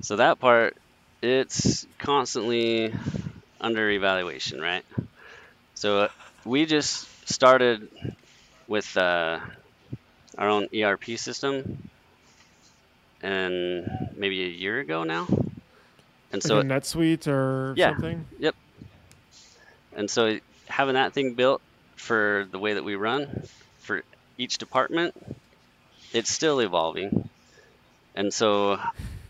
So 0.00 0.16
that 0.16 0.40
part, 0.40 0.76
it's 1.20 1.86
constantly 1.98 2.94
under 3.60 3.90
evaluation, 3.90 4.60
right? 4.60 4.84
So 5.74 6.02
uh, 6.02 6.08
we 6.44 6.64
just 6.66 7.06
started 7.28 7.88
with 8.66 8.96
uh, 8.96 9.40
our 10.38 10.48
own 10.48 10.68
ERP 10.74 11.18
system, 11.18 11.90
and 13.22 14.12
maybe 14.16 14.44
a 14.44 14.48
year 14.48 14.78
ago 14.78 15.02
now. 15.04 15.26
And 16.32 16.42
so 16.42 16.56
like 16.56 16.64
a 16.64 16.68
NetSuite 16.68 17.26
or 17.26 17.74
Yeah. 17.76 17.90
something. 17.92 18.24
Yep. 18.38 18.54
And 19.96 20.10
so 20.10 20.38
having 20.68 20.94
that 20.94 21.12
thing 21.12 21.34
built 21.34 21.60
for 21.96 22.46
the 22.50 22.58
way 22.58 22.74
that 22.74 22.84
we 22.84 22.94
run 22.94 23.44
for 23.78 24.02
each 24.36 24.58
department, 24.58 25.14
it's 26.12 26.30
still 26.30 26.60
evolving. 26.60 27.28
And 28.14 28.32
so 28.32 28.78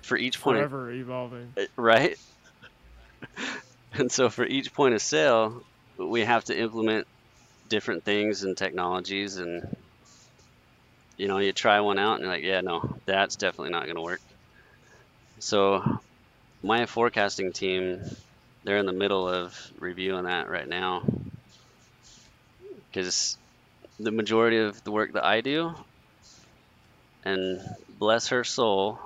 for 0.02 0.16
each 0.16 0.40
point 0.40 0.58
of, 0.58 0.70
Forever 0.70 0.90
evolving. 0.90 1.52
Uh, 1.56 1.62
right? 1.76 2.18
and 3.94 4.10
so 4.10 4.28
for 4.28 4.44
each 4.44 4.72
point 4.74 4.94
of 4.94 5.00
sale, 5.00 5.62
we 5.96 6.20
have 6.20 6.44
to 6.44 6.58
implement 6.58 7.06
different 7.68 8.04
things 8.04 8.42
and 8.42 8.56
technologies 8.56 9.36
and 9.36 9.76
you 11.18 11.28
know, 11.28 11.38
you 11.38 11.52
try 11.52 11.80
one 11.80 11.98
out 11.98 12.14
and 12.14 12.22
you're 12.25 12.32
like, 12.32 12.44
yeah, 12.44 12.62
no, 12.62 13.00
that's 13.06 13.37
definitely 13.37 13.70
not 13.72 13.84
going 13.84 13.96
to 13.96 14.02
work. 14.02 14.22
So 15.40 15.82
my 16.62 16.87
forecasting 16.87 17.52
team, 17.52 18.02
they're 18.64 18.78
in 18.78 18.87
the 18.87 18.92
middle 18.92 19.28
of 19.28 19.56
reviewing 19.78 20.25
that 20.25 20.48
right 20.48 20.68
now. 20.68 21.02
Because 22.92 23.38
the 23.98 24.12
majority 24.12 24.58
of 24.58 24.82
the 24.84 24.92
work 24.92 25.12
that 25.14 25.25
I 25.25 25.40
do, 25.42 25.75
and 27.25 27.60
bless 27.88 28.28
her 28.28 28.42
soul, 28.44 28.98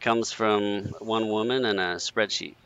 comes 0.00 0.32
from 0.32 0.86
one 1.00 1.28
woman 1.28 1.64
and 1.64 1.78
a 1.78 1.96
spreadsheet. 1.96 2.56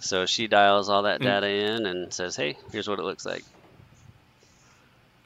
So 0.00 0.26
she 0.26 0.46
dials 0.46 0.88
all 0.88 1.02
that 1.02 1.20
Mm. 1.20 1.22
data 1.22 1.48
in 1.48 1.86
and 1.86 2.14
says, 2.14 2.36
hey, 2.36 2.56
here's 2.72 2.88
what 2.88 3.00
it 3.00 3.04
looks 3.04 3.24
like. 3.24 3.44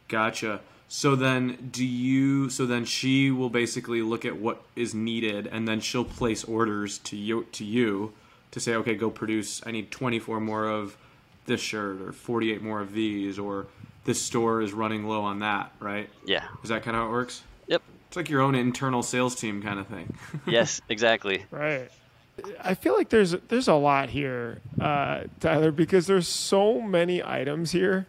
Gotcha. 0.09 0.61
So 0.89 1.15
then, 1.17 1.69
do 1.71 1.85
you? 1.85 2.49
So 2.49 2.65
then, 2.65 2.85
she 2.87 3.31
will 3.31 3.51
basically 3.51 4.01
look 4.01 4.25
at 4.25 4.37
what 4.37 4.63
is 4.75 4.95
needed, 4.95 5.47
and 5.47 5.69
then 5.69 5.81
she'll 5.81 6.05
place 6.05 6.45
orders 6.45 6.99
to 7.01 7.17
you 7.17 7.47
to 7.53 7.65
you 7.65 8.13
to 8.53 8.61
say, 8.61 8.75
okay, 8.77 8.95
go 8.95 9.11
produce. 9.11 9.61
I 9.67 9.71
need 9.71 9.91
24 9.91 10.41
more 10.41 10.67
of 10.67 10.97
this 11.45 11.61
shirt, 11.61 12.01
or 12.01 12.13
48 12.13 12.63
more 12.63 12.81
of 12.81 12.95
these, 12.95 13.39
or 13.39 13.67
this 14.05 14.21
store 14.21 14.63
is 14.63 14.73
running 14.73 15.07
low 15.07 15.21
on 15.23 15.41
that. 15.41 15.73
Right? 15.79 16.09
Yeah. 16.25 16.45
Is 16.63 16.71
that 16.71 16.83
kind 16.83 16.97
of 16.97 17.03
how 17.03 17.09
it 17.09 17.13
works? 17.13 17.43
Yep. 17.67 17.83
It's 18.07 18.17
like 18.17 18.31
your 18.31 18.41
own 18.41 18.55
internal 18.55 19.03
sales 19.03 19.35
team 19.35 19.63
kind 19.63 19.79
of 19.79 19.87
thing. 19.89 20.17
yes, 20.47 20.81
exactly. 20.89 21.45
Right. 21.51 21.91
I 22.63 22.73
feel 22.75 22.97
like 22.97 23.11
there's 23.11 23.33
there's 23.49 23.69
a 23.69 23.75
lot 23.75 24.09
here, 24.09 24.61
uh, 24.81 25.25
Tyler, 25.41 25.71
because 25.71 26.07
there's 26.07 26.29
so 26.29 26.81
many 26.81 27.23
items 27.23 27.73
here, 27.73 28.07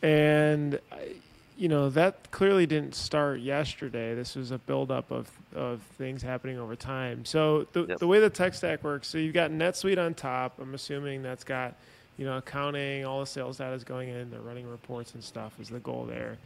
and 0.00 0.78
I- 0.92 1.16
you 1.56 1.68
know 1.68 1.88
that 1.90 2.30
clearly 2.30 2.66
didn't 2.66 2.94
start 2.94 3.40
yesterday. 3.40 4.14
This 4.14 4.34
was 4.34 4.50
a 4.50 4.58
buildup 4.58 5.10
of 5.10 5.30
of 5.54 5.82
things 5.98 6.22
happening 6.22 6.58
over 6.58 6.74
time. 6.76 7.24
So 7.24 7.66
the 7.72 7.86
Yep. 7.88 7.98
the 7.98 8.06
way 8.06 8.20
the 8.20 8.30
tech 8.30 8.54
stack 8.54 8.82
works, 8.82 9.08
so 9.08 9.18
you've 9.18 9.34
got 9.34 9.50
NetSuite 9.50 9.98
on 10.04 10.14
top. 10.14 10.58
I'm 10.60 10.74
assuming 10.74 11.22
that's 11.22 11.44
got 11.44 11.74
you 12.16 12.24
know 12.24 12.38
accounting, 12.38 13.04
all 13.04 13.20
the 13.20 13.26
sales 13.26 13.58
data 13.58 13.74
is 13.74 13.84
going 13.84 14.08
in. 14.08 14.30
They're 14.30 14.40
running 14.40 14.68
reports 14.68 15.14
and 15.14 15.22
stuff 15.22 15.52
is 15.60 15.68
the 15.68 15.80
goal 15.80 16.06
there. 16.06 16.38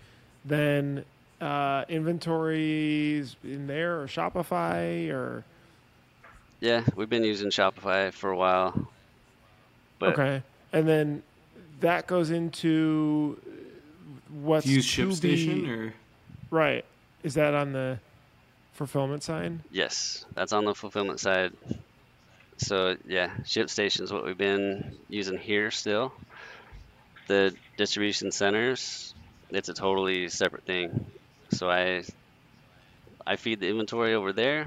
Then 0.45 1.05
uh, 1.41 1.85
inventories 1.88 3.37
in 3.45 3.67
there 3.67 4.00
or 4.00 4.07
Shopify 4.07 5.11
or 5.11 5.45
Yeah, 6.61 6.83
we've 6.97 7.09
been 7.09 7.25
using 7.25 7.50
Shopify 7.50 8.12
for 8.12 8.31
a 8.31 8.37
while. 8.37 8.88
But 9.99 10.11
okay, 10.11 10.43
and 10.73 10.87
then 10.88 11.23
that 11.81 12.07
goes 12.07 12.31
into 12.31 13.38
what's 14.31 14.65
Do 14.67 14.71
you 14.71 14.77
use 14.77 14.91
to 14.95 15.07
ShipStation 15.09 15.65
be, 15.65 15.71
or? 15.71 15.95
right? 16.51 16.85
Is 17.23 17.35
that 17.35 17.55
on 17.55 17.73
the 17.73 17.99
fulfillment 18.73 19.23
side? 19.23 19.59
yes, 19.71 20.25
that's 20.35 20.53
on 20.53 20.65
the 20.65 20.75
fulfillment 20.75 21.21
side. 21.21 21.53
So 22.59 22.97
yeah, 23.07 23.31
ShipStation 23.45 24.03
is 24.03 24.13
what 24.13 24.25
we've 24.25 24.37
been 24.39 24.97
using 25.09 25.39
here 25.39 25.71
still. 25.71 26.13
The 27.29 27.55
distribution 27.77 28.33
centers, 28.33 29.15
it's 29.51 29.69
a 29.69 29.75
totally 29.75 30.29
separate 30.29 30.65
thing. 30.65 31.07
So 31.51 31.71
I 31.71 32.05
I 33.27 33.37
feed 33.37 33.61
the 33.61 33.69
inventory 33.69 34.15
over 34.15 34.33
there 34.33 34.67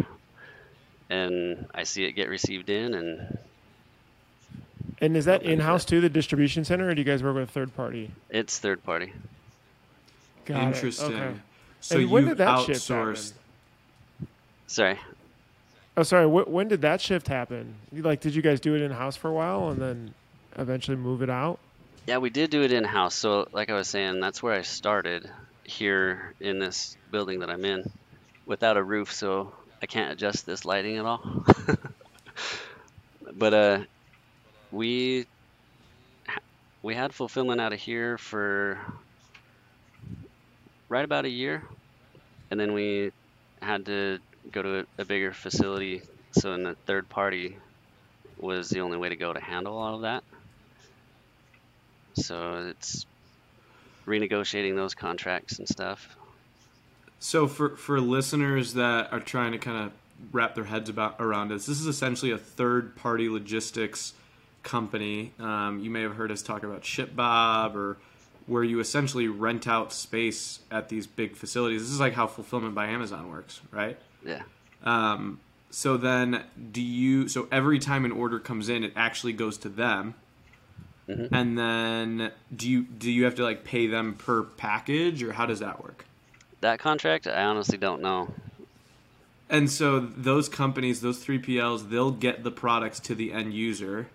and 1.10 1.68
I 1.74 1.84
see 1.84 2.06
it 2.06 2.14
get 2.14 2.30
received 2.30 2.70
in 2.70 2.94
and 2.94 3.38
And 5.00 5.18
is 5.18 5.26
that 5.26 5.44
in 5.44 5.60
house 5.60 5.84
too, 5.84 6.00
the 6.00 6.10
distribution 6.10 6.64
center, 6.64 6.88
or 6.90 6.94
do 6.96 7.02
you 7.02 7.06
guys 7.06 7.24
work 7.24 7.36
with 7.36 7.50
a 7.50 7.52
third 7.52 7.76
party? 7.76 8.12
it's 8.30 8.60
third 8.60 8.84
party. 8.84 9.12
Got 10.52 10.64
it. 10.64 10.76
Interesting. 10.76 11.14
Okay. 11.14 11.34
So 11.82 11.98
And 11.98 12.12
when 12.12 12.24
you've 12.24 12.38
did 12.38 12.46
that 12.46 12.66
shift 12.66 12.82
outsourced. 12.82 13.34
Sorry. 14.68 15.00
Oh, 15.98 16.04
sorry. 16.04 16.26
Wh- 16.26 16.50
when 16.50 16.68
did 16.68 16.82
that 16.82 17.02
shift 17.02 17.28
happen? 17.28 17.76
Like, 17.92 18.22
did 18.22 18.34
you 18.36 18.42
guys 18.42 18.60
do 18.60 18.76
it 18.76 18.82
in 18.82 18.92
house 18.92 19.18
for 19.18 19.30
a 19.30 19.34
while 19.34 19.70
and 19.70 19.82
then 19.82 20.14
eventually 20.58 20.98
move 20.98 21.22
it 21.22 21.30
out? 21.30 21.60
Yeah, 22.08 22.18
we 22.18 22.30
did 22.30 22.50
do 22.50 22.64
it 22.64 22.72
in 22.72 22.84
house. 22.84 23.16
So, 23.16 23.48
like 23.52 23.70
I 23.70 23.74
was 23.74 23.88
saying, 23.88 24.20
that's 24.20 24.42
where 24.42 24.54
I 24.54 24.62
started 24.62 25.30
here 25.64 26.34
in 26.40 26.60
this 26.60 26.98
building 27.12 27.40
that 27.40 27.50
I'm 27.50 27.66
in 27.66 27.90
without 28.46 28.78
a 28.78 28.84
roof, 28.84 29.12
so 29.12 29.54
I 29.82 29.86
can't 29.86 30.12
adjust 30.12 30.46
this 30.46 30.66
lighting 30.66 30.98
at 30.98 31.06
all. 31.06 31.46
but 33.34 33.54
uh 33.54 33.80
we 34.72 35.26
we 36.82 36.96
had 36.96 37.14
fulfillment 37.14 37.62
out 37.62 37.74
of 37.74 37.80
here 37.80 38.18
for 38.18 38.80
right 40.92 41.06
about 41.06 41.26
a 41.26 41.30
year 41.30 41.64
and 42.52 42.60
then 42.60 42.74
we 42.74 43.12
had 43.62 43.86
to 43.86 44.20
go 44.52 44.62
to 44.62 44.80
a, 44.80 44.86
a 45.00 45.06
bigger 45.06 45.32
facility 45.32 46.02
so 46.32 46.52
then 46.52 46.64
the 46.64 46.76
third 46.86 47.08
party 47.10 47.58
was 48.38 48.70
the 48.70 48.80
only 48.80 48.98
way 48.98 49.10
to 49.10 49.16
go 49.16 49.34
to 49.34 49.40
handle 49.40 49.78
all 49.78 49.96
of 49.96 50.02
that 50.02 50.24
so 52.14 52.68
it's 52.70 53.06
renegotiating 54.06 54.76
those 54.76 54.94
contracts 54.94 55.60
and 55.60 55.68
stuff. 55.68 56.16
So 57.20 57.48
for 57.48 57.76
for 57.78 58.00
listeners 58.00 58.74
that 58.74 59.12
are 59.14 59.20
trying 59.20 59.52
to 59.52 59.58
kind 59.58 59.86
of 59.86 59.92
wrap 60.32 60.56
their 60.56 60.66
heads 60.66 60.90
about 60.90 61.16
around 61.20 61.50
this, 61.50 61.66
this 61.66 61.80
is 61.80 61.88
essentially 61.88 62.32
a 62.32 62.38
third 62.38 62.96
party 62.96 63.30
logistics 63.30 64.14
company. 64.64 65.34
Um, 65.40 65.80
you 65.80 65.90
may 65.90 66.02
have 66.02 66.16
heard 66.16 66.32
us 66.32 66.42
talk 66.42 66.64
about 66.64 66.82
ShipBob 66.82 67.76
or 67.76 67.98
where 68.48 68.64
you 68.64 68.80
essentially 68.80 69.28
rent 69.28 69.68
out 69.68 69.94
space 69.94 70.60
at 70.70 70.90
these 70.90 71.08
big 71.08 71.36
facilities. 71.36 71.82
This 71.82 71.92
is 71.92 72.00
like 72.00 72.14
how 72.14 72.28
fulfillment 72.28 72.76
by 72.76 72.88
Amazon 72.88 73.30
works, 73.30 73.62
right? 73.72 73.98
Yeah. 74.26 74.42
Um, 74.84 75.40
so 75.70 75.98
then, 75.98 76.44
do 76.72 76.82
you? 76.82 77.28
So 77.28 77.48
every 77.52 77.80
time 77.80 78.04
an 78.06 78.12
order 78.12 78.40
comes 78.40 78.68
in, 78.70 78.84
it 78.84 78.94
actually 78.96 79.34
goes 79.34 79.58
to 79.60 79.70
them, 79.70 80.16
Mhm. 81.08 81.30
and 81.32 81.58
then 81.58 82.32
do 82.56 82.70
you 82.70 82.84
do 82.84 83.10
you 83.12 83.24
have 83.26 83.36
to 83.36 83.44
like 83.44 83.64
pay 83.64 83.88
them 83.88 84.14
per 84.16 84.44
package, 84.44 85.24
or 85.24 85.34
how 85.34 85.46
does 85.46 85.60
that 85.60 85.82
work? 85.84 86.06
That 86.62 86.80
contract, 86.80 87.26
I 87.28 87.44
honestly 87.44 87.78
don't 87.78 88.02
know. 88.02 88.34
And 89.50 89.70
so 89.70 90.00
those 90.00 90.48
companies, 90.48 91.02
those 91.02 91.18
3PLs, 91.26 91.90
they'll 91.90 92.12
get 92.12 92.44
the 92.44 92.52
products 92.52 93.00
to 93.02 93.16
the 93.16 93.34
end 93.34 93.54
user. 93.54 94.08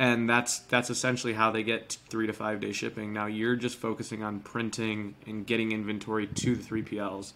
And 0.00 0.30
that's 0.30 0.60
that's 0.60 0.90
essentially 0.90 1.32
how 1.32 1.50
they 1.50 1.64
get 1.64 1.98
three 2.08 2.28
to 2.28 2.32
five 2.32 2.60
day 2.60 2.72
shipping. 2.72 3.12
Now 3.12 3.26
you're 3.26 3.56
just 3.56 3.76
focusing 3.76 4.22
on 4.22 4.40
printing 4.40 5.16
and 5.26 5.44
getting 5.44 5.72
inventory 5.72 6.28
to 6.28 6.54
the 6.54 6.62
3PLs. 6.62 7.32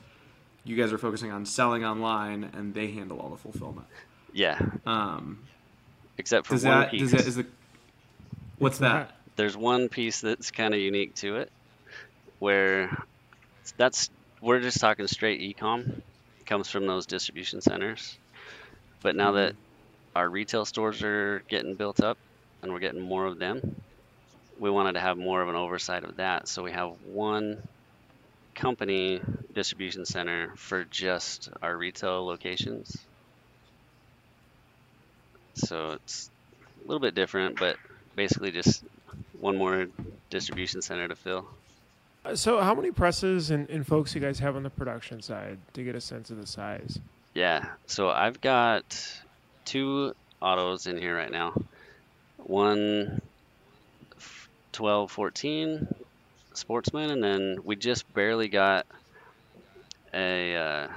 You 0.64 0.76
guys 0.76 0.92
are 0.92 0.98
focusing 0.98 1.32
on 1.32 1.44
selling 1.44 1.84
online, 1.84 2.44
and 2.44 2.72
they 2.72 2.92
handle 2.92 3.18
all 3.18 3.30
the 3.30 3.36
fulfillment. 3.36 3.88
Yeah, 4.32 4.60
Um, 4.86 5.42
except 6.18 6.46
for 6.46 6.54
does 6.54 6.64
one 6.64 6.80
that 6.80 6.90
piece. 6.92 7.00
does 7.00 7.10
that 7.10 7.26
is 7.26 7.34
the 7.36 7.46
what's 8.58 8.78
that? 8.78 9.16
There's 9.34 9.56
one 9.56 9.88
piece 9.88 10.20
that's 10.20 10.52
kind 10.52 10.72
of 10.72 10.78
unique 10.78 11.16
to 11.16 11.36
it, 11.38 11.50
where 12.38 12.96
that's 13.76 14.08
we're 14.40 14.60
just 14.60 14.78
talking 14.80 15.08
straight 15.08 15.40
ecom, 15.40 16.00
comes 16.46 16.68
from 16.70 16.86
those 16.86 17.06
distribution 17.06 17.60
centers. 17.60 18.16
But 19.02 19.16
now 19.16 19.32
that 19.32 19.56
our 20.14 20.28
retail 20.28 20.64
stores 20.64 21.02
are 21.02 21.42
getting 21.48 21.74
built 21.74 22.00
up, 22.00 22.18
and 22.62 22.72
we're 22.72 22.78
getting 22.78 23.00
more 23.00 23.26
of 23.26 23.38
them, 23.38 23.76
we 24.58 24.70
wanted 24.70 24.92
to 24.92 25.00
have 25.00 25.18
more 25.18 25.42
of 25.42 25.48
an 25.48 25.56
oversight 25.56 26.04
of 26.04 26.16
that. 26.16 26.48
So 26.48 26.62
we 26.62 26.72
have 26.72 26.92
one 27.04 27.62
company 28.54 29.20
distribution 29.54 30.04
center 30.04 30.52
for 30.56 30.84
just 30.84 31.50
our 31.62 31.76
retail 31.76 32.24
locations. 32.24 32.96
So 35.54 35.92
it's 35.92 36.30
a 36.84 36.88
little 36.88 37.00
bit 37.00 37.14
different, 37.14 37.58
but 37.58 37.76
basically 38.16 38.50
just 38.50 38.84
one 39.40 39.56
more 39.56 39.88
distribution 40.30 40.82
center 40.82 41.08
to 41.08 41.16
fill. 41.16 41.46
Uh, 42.24 42.36
so, 42.36 42.60
how 42.60 42.74
many 42.74 42.92
presses 42.92 43.50
and, 43.50 43.68
and 43.68 43.84
folks 43.84 44.14
you 44.14 44.20
guys 44.20 44.38
have 44.38 44.54
on 44.54 44.62
the 44.62 44.70
production 44.70 45.20
side 45.20 45.58
to 45.74 45.82
get 45.82 45.96
a 45.96 46.00
sense 46.00 46.30
of 46.30 46.36
the 46.36 46.46
size? 46.46 47.00
Yeah, 47.34 47.64
so 47.86 48.10
I've 48.10 48.40
got 48.40 49.20
two 49.64 50.14
autos 50.40 50.86
in 50.86 50.98
here 50.98 51.16
right 51.16 51.30
now. 51.30 51.52
One 52.44 53.20
12, 54.72 55.10
14 55.10 55.88
sportsman, 56.54 57.10
and 57.10 57.22
then 57.22 57.56
we 57.64 57.76
just 57.76 58.10
barely 58.12 58.48
got 58.48 58.86
a 60.14 60.54
uh, 60.56 60.88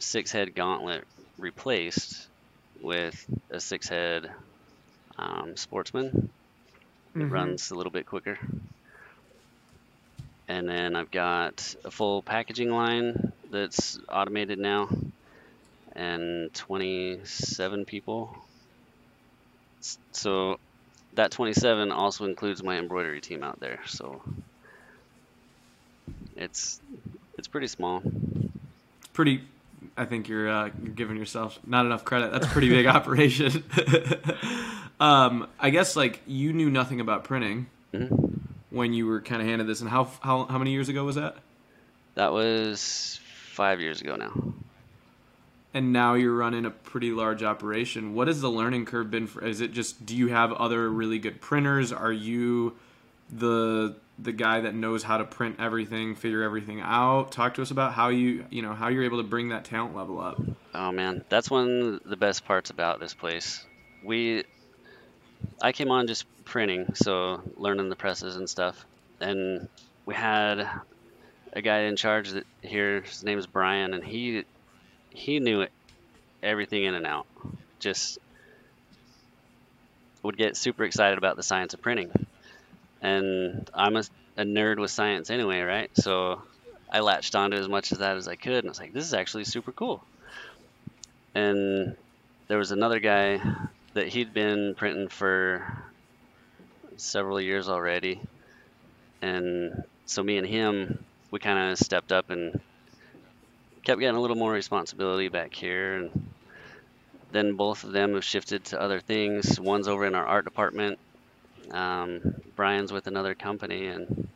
six 0.00 0.30
head 0.32 0.54
gauntlet 0.54 1.04
replaced 1.38 2.28
with 2.80 3.14
a 3.50 3.60
six 3.60 3.88
head 3.88 4.30
um, 5.18 5.56
sportsman. 5.56 6.30
It 7.18 7.24
Mhm. 7.24 7.30
runs 7.30 7.70
a 7.70 7.74
little 7.74 7.92
bit 7.92 8.06
quicker. 8.06 8.38
And 10.48 10.68
then 10.68 10.96
I've 10.96 11.10
got 11.10 11.74
a 11.84 11.90
full 11.90 12.22
packaging 12.22 12.70
line 12.70 13.32
that's 13.50 13.98
automated 14.08 14.58
now, 14.58 14.88
and 15.94 16.52
27 16.54 17.84
people. 17.86 18.45
So 20.12 20.58
that 21.14 21.30
27 21.30 21.92
also 21.92 22.24
includes 22.24 22.62
my 22.62 22.78
embroidery 22.78 23.20
team 23.20 23.42
out 23.42 23.60
there. 23.60 23.80
So 23.86 24.22
it's 26.36 26.80
it's 27.38 27.48
pretty 27.48 27.66
small. 27.66 28.02
It's 28.04 29.08
pretty. 29.12 29.42
I 29.96 30.04
think 30.04 30.28
you're 30.28 30.48
uh, 30.48 30.70
you're 30.82 30.94
giving 30.94 31.16
yourself 31.16 31.58
not 31.66 31.86
enough 31.86 32.04
credit. 32.04 32.32
That's 32.32 32.46
a 32.46 32.50
pretty 32.50 32.68
big 32.68 32.86
operation. 32.98 33.64
um, 35.00 35.48
I 35.58 35.70
guess 35.70 35.96
like 35.96 36.22
you 36.26 36.52
knew 36.52 36.70
nothing 36.70 37.00
about 37.00 37.24
printing 37.24 37.66
Mhm. 37.94 38.40
when 38.70 38.92
you 38.92 39.06
were 39.06 39.20
kind 39.20 39.40
of 39.40 39.48
handed 39.48 39.66
this, 39.66 39.80
and 39.80 39.88
how 39.88 40.04
how 40.20 40.44
how 40.46 40.58
many 40.58 40.72
years 40.72 40.88
ago 40.88 41.04
was 41.04 41.14
that? 41.16 41.36
That 42.14 42.32
was 42.32 43.20
five 43.52 43.80
years 43.80 44.00
ago 44.00 44.16
now. 44.16 44.32
And 45.76 45.92
now 45.92 46.14
you're 46.14 46.34
running 46.34 46.64
a 46.64 46.70
pretty 46.70 47.10
large 47.10 47.42
operation. 47.42 48.14
What 48.14 48.28
has 48.28 48.40
the 48.40 48.48
learning 48.48 48.86
curve 48.86 49.10
been 49.10 49.26
for? 49.26 49.44
Is 49.44 49.60
it 49.60 49.72
just 49.72 50.06
do 50.06 50.16
you 50.16 50.28
have 50.28 50.50
other 50.54 50.88
really 50.88 51.18
good 51.18 51.38
printers? 51.42 51.92
Are 51.92 52.10
you 52.10 52.78
the 53.28 53.94
the 54.18 54.32
guy 54.32 54.62
that 54.62 54.74
knows 54.74 55.02
how 55.02 55.18
to 55.18 55.24
print 55.26 55.56
everything, 55.58 56.14
figure 56.14 56.42
everything 56.42 56.80
out? 56.80 57.30
Talk 57.30 57.52
to 57.56 57.62
us 57.62 57.70
about 57.72 57.92
how 57.92 58.08
you 58.08 58.46
you 58.48 58.62
know 58.62 58.72
how 58.72 58.88
you're 58.88 59.04
able 59.04 59.18
to 59.18 59.28
bring 59.28 59.50
that 59.50 59.66
talent 59.66 59.94
level 59.94 60.18
up. 60.18 60.40
Oh 60.72 60.92
man, 60.92 61.22
that's 61.28 61.50
one 61.50 62.00
of 62.02 62.08
the 62.08 62.16
best 62.16 62.46
parts 62.46 62.70
about 62.70 62.98
this 62.98 63.12
place. 63.12 63.62
We, 64.02 64.44
I 65.60 65.72
came 65.72 65.90
on 65.90 66.06
just 66.06 66.24
printing, 66.46 66.94
so 66.94 67.42
learning 67.58 67.90
the 67.90 67.96
presses 67.96 68.36
and 68.36 68.48
stuff, 68.48 68.86
and 69.20 69.68
we 70.06 70.14
had 70.14 70.66
a 71.52 71.60
guy 71.60 71.80
in 71.80 71.96
charge 71.96 72.30
that 72.30 72.46
here. 72.62 73.02
His 73.02 73.22
name 73.22 73.38
is 73.38 73.46
Brian, 73.46 73.92
and 73.92 74.02
he 74.02 74.46
he 75.16 75.40
knew 75.40 75.62
it, 75.62 75.72
everything 76.42 76.84
in 76.84 76.94
and 76.94 77.06
out. 77.06 77.26
Just 77.80 78.18
would 80.22 80.36
get 80.36 80.56
super 80.56 80.84
excited 80.84 81.18
about 81.18 81.36
the 81.36 81.42
science 81.42 81.72
of 81.74 81.80
printing, 81.80 82.10
and 83.00 83.68
I'm 83.74 83.96
a, 83.96 84.04
a 84.36 84.44
nerd 84.44 84.78
with 84.80 84.90
science 84.90 85.30
anyway, 85.30 85.60
right? 85.60 85.90
So 85.94 86.42
I 86.92 87.00
latched 87.00 87.34
onto 87.34 87.56
as 87.56 87.68
much 87.68 87.92
of 87.92 87.98
that 87.98 88.16
as 88.16 88.28
I 88.28 88.36
could, 88.36 88.64
and 88.64 88.68
I 88.68 88.70
was 88.70 88.80
like, 88.80 88.92
this 88.92 89.06
is 89.06 89.14
actually 89.14 89.44
super 89.44 89.72
cool 89.72 90.06
and 91.34 91.96
there 92.48 92.58
was 92.58 92.70
another 92.72 93.00
guy 93.00 93.40
that 93.94 94.08
he'd 94.08 94.32
been 94.34 94.74
printing 94.76 95.08
for 95.08 95.92
several 96.96 97.40
years 97.40 97.68
already 97.68 98.20
and 99.22 99.72
so 100.06 100.22
me 100.22 100.38
and 100.38 100.46
him 100.46 101.04
we 101.30 101.38
kind 101.38 101.70
of 101.72 101.78
stepped 101.78 102.12
up 102.12 102.30
and 102.30 102.60
kept 103.86 104.00
getting 104.00 104.16
a 104.16 104.20
little 104.20 104.36
more 104.36 104.52
responsibility 104.52 105.28
back 105.28 105.54
here 105.54 105.94
and 105.94 106.28
then 107.30 107.54
both 107.54 107.84
of 107.84 107.92
them 107.92 108.14
have 108.14 108.24
shifted 108.24 108.64
to 108.64 108.80
other 108.80 108.98
things 108.98 109.60
one's 109.60 109.86
over 109.86 110.06
in 110.06 110.14
our 110.14 110.26
art 110.26 110.44
department 110.44 110.98
um, 111.70 112.34
brian's 112.56 112.92
with 112.92 113.06
another 113.06 113.34
company 113.34 113.86
and 113.86 114.28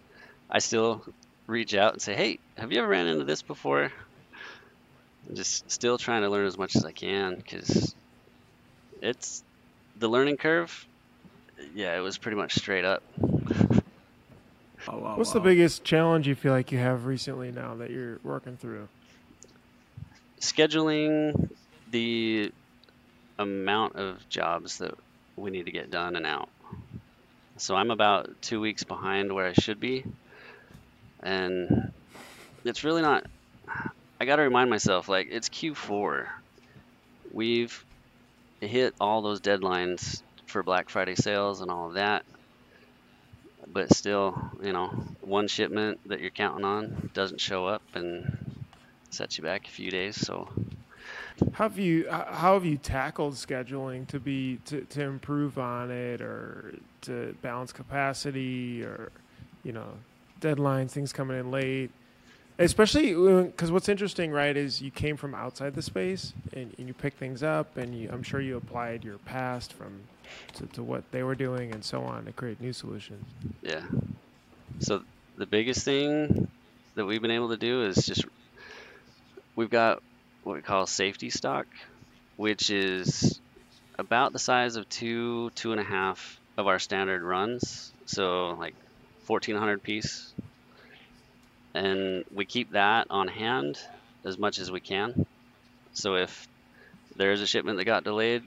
i 0.49 0.61
still 0.61 1.05
reach 1.49 1.75
out 1.75 1.93
and 1.93 2.01
say 2.01 2.15
hey 2.15 2.39
have 2.57 2.71
you 2.71 2.79
ever 2.79 2.89
ran 2.89 3.09
into 3.09 3.25
this 3.25 3.43
before 3.43 3.91
I'm 5.29 5.37
just 5.37 5.71
still 5.71 5.99
trying 5.99 6.23
to 6.23 6.29
learn 6.29 6.47
as 6.47 6.59
much 6.59 6.77
as 6.77 6.85
I 6.85 6.93
can 6.93 7.37
because 7.37 7.95
it's 9.01 9.45
the 9.99 10.09
learning 10.09 10.39
curve. 10.39 10.87
Yeah, 11.75 11.97
it 11.97 12.01
was 12.01 12.19
pretty 12.19 12.37
much 12.37 12.55
straight 12.55 12.85
up. 12.85 13.03
Oh, 13.23 13.81
wow, 14.99 15.17
What's 15.17 15.33
the 15.33 15.41
biggest 15.41 15.85
challenge 15.85 16.27
you 16.27 16.35
feel 16.35 16.53
like 16.53 16.73
you 16.73 16.79
have 16.79 17.05
recently 17.05 17.53
now 17.53 17.75
that 17.77 17.91
you're 17.91 18.19
working 18.25 18.57
through? 18.57 18.89
Scheduling 20.41 21.51
the 21.91 22.53
amount 23.39 23.97
of 23.97 24.29
jobs 24.29 24.79
that 24.79 24.95
we 25.37 25.51
need 25.51 25.67
to 25.67 25.73
get 25.73 25.91
done 25.91 26.17
and 26.17 26.27
out. 26.27 26.49
So 27.57 27.77
I'm 27.77 27.91
about 27.91 28.41
two 28.41 28.61
weeks 28.61 28.85
behind 28.85 29.33
where 29.33 29.47
I 29.47 29.53
should 29.53 29.81
be, 29.81 30.05
and 31.23 31.93
it's 32.65 32.85
really 32.85 33.03
not. 33.03 33.27
I 34.19 34.25
got 34.25 34.37
to 34.37 34.43
remind 34.43 34.71
myself 34.71 35.09
like 35.09 35.29
it's 35.31 35.49
Q4. 35.49 36.27
We've 37.33 37.85
hit 38.61 38.95
all 39.01 39.23
those 39.23 39.41
deadlines 39.41 40.23
for 40.47 40.63
Black 40.63 40.89
Friday 40.91 41.15
sales 41.15 41.61
and 41.61 41.71
all 41.71 41.89
of 41.89 41.95
that. 41.95 42.25
But 43.67 43.95
still, 43.95 44.51
you 44.63 44.73
know, 44.73 44.89
one 45.21 45.49
shipment 45.49 46.01
that 46.07 46.21
you're 46.21 46.31
counting 46.31 46.65
on 46.65 47.11
doesn't 47.15 47.41
show 47.41 47.67
up 47.67 47.83
and 47.95 48.50
sets 49.11 49.39
you 49.39 49.45
back 49.45 49.67
a 49.67 49.71
few 49.71 49.91
days. 49.91 50.17
So 50.17 50.49
How 51.53 51.69
have 51.69 51.79
you 51.79 52.09
how 52.11 52.55
have 52.55 52.65
you 52.65 52.77
tackled 52.77 53.35
scheduling 53.35 54.07
to 54.09 54.21
be 54.21 54.59
to, 54.67 54.83
to 54.83 55.03
improve 55.03 55.59
on 55.59 55.91
it 55.91 56.21
or 56.21 56.75
to 57.03 57.35
balance 57.43 57.73
capacity 57.73 58.83
or 58.83 59.11
you 59.63 59.73
know 59.73 59.89
deadlines 60.41 60.91
things 60.91 61.13
coming 61.13 61.39
in 61.39 61.51
late 61.51 61.91
especially 62.59 63.15
because 63.45 63.71
what's 63.71 63.89
interesting 63.89 64.31
right 64.31 64.57
is 64.57 64.83
you 64.83 64.91
came 64.91 65.17
from 65.17 65.35
outside 65.35 65.75
the 65.75 65.83
space 65.83 66.33
and, 66.53 66.75
and 66.79 66.89
you 66.89 66.95
pick 66.95 67.15
things 67.15 67.43
up 67.43 67.77
and 67.77 67.95
you, 67.95 68.09
i'm 68.13 68.23
sure 68.23 68.41
you 68.41 68.57
applied 68.57 69.05
your 69.05 69.19
past 69.19 69.73
from 69.73 70.01
to, 70.55 70.67
to 70.67 70.83
what 70.83 71.03
they 71.11 71.23
were 71.23 71.35
doing 71.35 71.73
and 71.73 71.85
so 71.85 72.03
on 72.03 72.25
to 72.25 72.33
create 72.33 72.61
new 72.61 72.73
solutions 72.73 73.25
Yeah. 73.63 73.83
So 74.79 75.03
the 75.37 75.47
biggest 75.47 75.85
thing 75.85 76.49
that 76.95 77.05
we've 77.05 77.21
been 77.21 77.31
able 77.31 77.51
to 77.51 77.57
do 77.57 77.83
is 77.85 77.97
just 78.07 78.25
we've 79.61 79.69
got 79.69 80.03
what 80.43 80.57
we 80.57 80.63
call 80.63 80.87
safety 80.87 81.29
stock, 81.29 81.67
which 82.37 82.71
is 82.71 83.39
about 83.99 84.33
the 84.33 84.39
size 84.39 84.77
of 84.77 84.89
two, 84.89 85.51
two 85.51 85.73
and 85.73 85.81
a 85.81 85.85
half 85.85 86.41
of 86.57 86.67
our 86.67 86.79
standard 86.79 87.23
runs. 87.23 87.93
So 88.07 88.57
like 88.59 88.75
1400 89.27 89.83
piece. 89.83 90.33
And 91.75 92.25
we 92.35 92.47
keep 92.47 92.73
that 92.73 93.09
on 93.11 93.29
hand 93.29 93.79
as 94.25 94.39
much 94.39 94.59
as 94.59 94.71
we 94.71 94.81
can. 94.81 95.27
So 95.93 96.15
if 96.15 96.49
there's 97.17 97.43
a 97.43 97.47
shipment 97.47 97.77
that 97.77 97.85
got 97.85 98.03
delayed, 98.03 98.43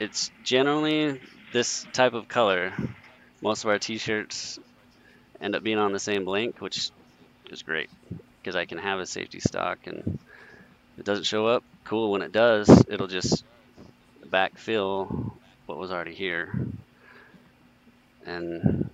it's 0.00 0.32
generally 0.42 1.20
this 1.52 1.86
type 1.92 2.14
of 2.14 2.26
color. 2.26 2.72
Most 3.40 3.62
of 3.62 3.70
our 3.70 3.78
t-shirts 3.78 4.58
end 5.40 5.54
up 5.54 5.62
being 5.62 5.78
on 5.78 5.92
the 5.92 6.00
same 6.00 6.24
blank, 6.24 6.60
which 6.60 6.90
is 7.48 7.62
great 7.62 7.90
because 8.42 8.56
I 8.56 8.64
can 8.64 8.78
have 8.78 8.98
a 8.98 9.06
safety 9.06 9.38
stock 9.38 9.86
and 9.86 10.18
it 11.02 11.06
doesn't 11.06 11.24
show 11.24 11.48
up, 11.48 11.64
cool. 11.82 12.12
When 12.12 12.22
it 12.22 12.30
does, 12.30 12.68
it'll 12.88 13.08
just 13.08 13.42
backfill 14.24 15.32
what 15.66 15.76
was 15.76 15.90
already 15.90 16.14
here. 16.14 16.54
And 18.24 18.88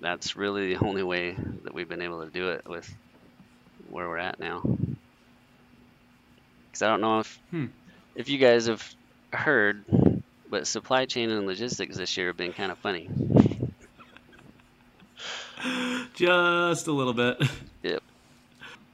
that's 0.00 0.34
really 0.34 0.74
the 0.74 0.82
only 0.82 1.02
way 1.02 1.36
that 1.64 1.74
we've 1.74 1.90
been 1.90 2.00
able 2.00 2.24
to 2.24 2.30
do 2.30 2.52
it 2.52 2.66
with 2.66 2.90
where 3.90 4.08
we're 4.08 4.16
at 4.16 4.40
now. 4.40 4.62
Because 6.64 6.80
I 6.80 6.88
don't 6.88 7.02
know 7.02 7.20
if 7.20 7.38
Hmm. 7.50 7.66
if 8.14 8.30
you 8.30 8.38
guys 8.38 8.64
have 8.64 8.82
heard, 9.30 9.84
but 10.48 10.66
supply 10.66 11.04
chain 11.04 11.28
and 11.28 11.46
logistics 11.46 11.98
this 11.98 12.16
year 12.16 12.28
have 12.28 12.38
been 12.38 12.54
kind 12.54 12.72
of 12.72 12.78
funny. 12.78 13.10
Just 16.14 16.86
a 16.86 16.92
little 16.92 17.12
bit. 17.12 17.42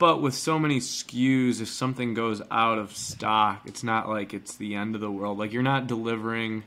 But 0.01 0.23
with 0.23 0.35
so 0.35 0.59
many 0.59 0.81
SKUs, 0.81 1.61
if 1.61 1.69
something 1.69 2.15
goes 2.15 2.41
out 2.51 2.79
of 2.79 2.97
stock, 2.97 3.61
it's 3.67 3.85
not 3.85 4.09
like 4.09 4.33
it's 4.33 4.57
the 4.57 4.75
end 4.75 4.95
of 4.95 5.03
the 5.03 5.11
world. 5.11 5.39
Like 5.39 5.53
you're 5.53 5.63
not 5.63 5.87
delivering 5.87 6.65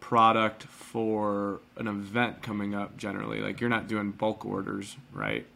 product 0.00 0.64
for 0.64 1.60
an 1.76 1.86
event 1.86 2.42
coming 2.42 2.74
up 2.74 2.96
generally? 2.96 3.40
Like 3.40 3.60
you're 3.60 3.70
not 3.70 3.86
doing 3.86 4.10
bulk 4.10 4.44
orders, 4.44 4.96
right? 5.12 5.46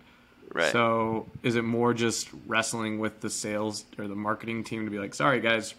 Right. 0.53 0.71
So 0.71 1.27
is 1.43 1.57
it 1.57 1.65
more 1.65 1.95
just 1.95 2.29
wrestling 2.47 2.99
with 2.99 3.21
the 3.21 3.31
sales 3.31 3.85
or 3.99 4.07
the 4.07 4.15
marketing 4.15 4.63
team 4.63 4.85
to 4.85 4.91
be 4.91 4.99
like, 4.99 5.15
sorry 5.15 5.41
guys, 5.41 5.75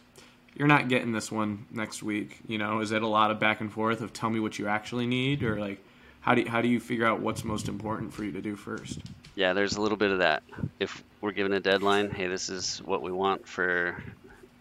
you're 0.55 0.67
not 0.67 0.89
getting 0.89 1.12
this 1.12 1.31
one 1.31 1.67
next 1.71 2.01
week? 2.01 2.39
You 2.47 2.58
know, 2.58 2.81
is 2.81 2.91
it 2.91 3.03
a 3.03 3.08
lot 3.08 3.29
of 3.29 3.39
back 3.39 3.62
and 3.62 3.71
forth 3.71 4.01
of 4.01 4.12
tell 4.13 4.31
me 4.31 4.39
what 4.39 4.58
you 4.58 4.67
actually 4.67 5.05
need, 5.05 5.43
or 5.43 5.60
like 5.60 5.81
how 6.26 6.34
do 6.34 6.42
you, 6.42 6.50
how 6.50 6.60
do 6.60 6.68
you 6.68 6.80
figure 6.80 7.06
out 7.06 7.20
what's 7.20 7.44
most 7.44 7.68
important 7.68 8.12
for 8.12 8.24
you 8.24 8.32
to 8.32 8.42
do 8.42 8.56
first? 8.56 8.98
Yeah, 9.36 9.54
there's 9.54 9.76
a 9.76 9.82
little 9.82 9.96
bit 9.96 10.10
of 10.10 10.18
that. 10.20 10.42
If 10.80 11.04
we're 11.22 11.34
given 11.34 11.54
a 11.54 11.60
deadline, 11.60 12.10
hey, 12.10 12.26
this 12.26 12.50
is 12.50 12.80
what 12.80 13.04
we 13.04 13.12
want 13.12 13.48
for 13.48 13.90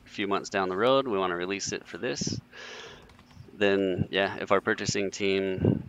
a 0.05 0.09
few 0.11 0.29
months 0.29 0.51
down 0.51 0.69
the 0.69 0.77
road. 0.77 1.09
We 1.09 1.17
want 1.17 1.31
to 1.31 1.37
release 1.37 1.73
it 1.73 1.87
for 1.87 1.97
this. 1.97 2.39
Then, 3.57 4.09
yeah, 4.11 4.37
if 4.43 4.53
our 4.53 4.61
purchasing 4.61 5.11
team 5.11 5.89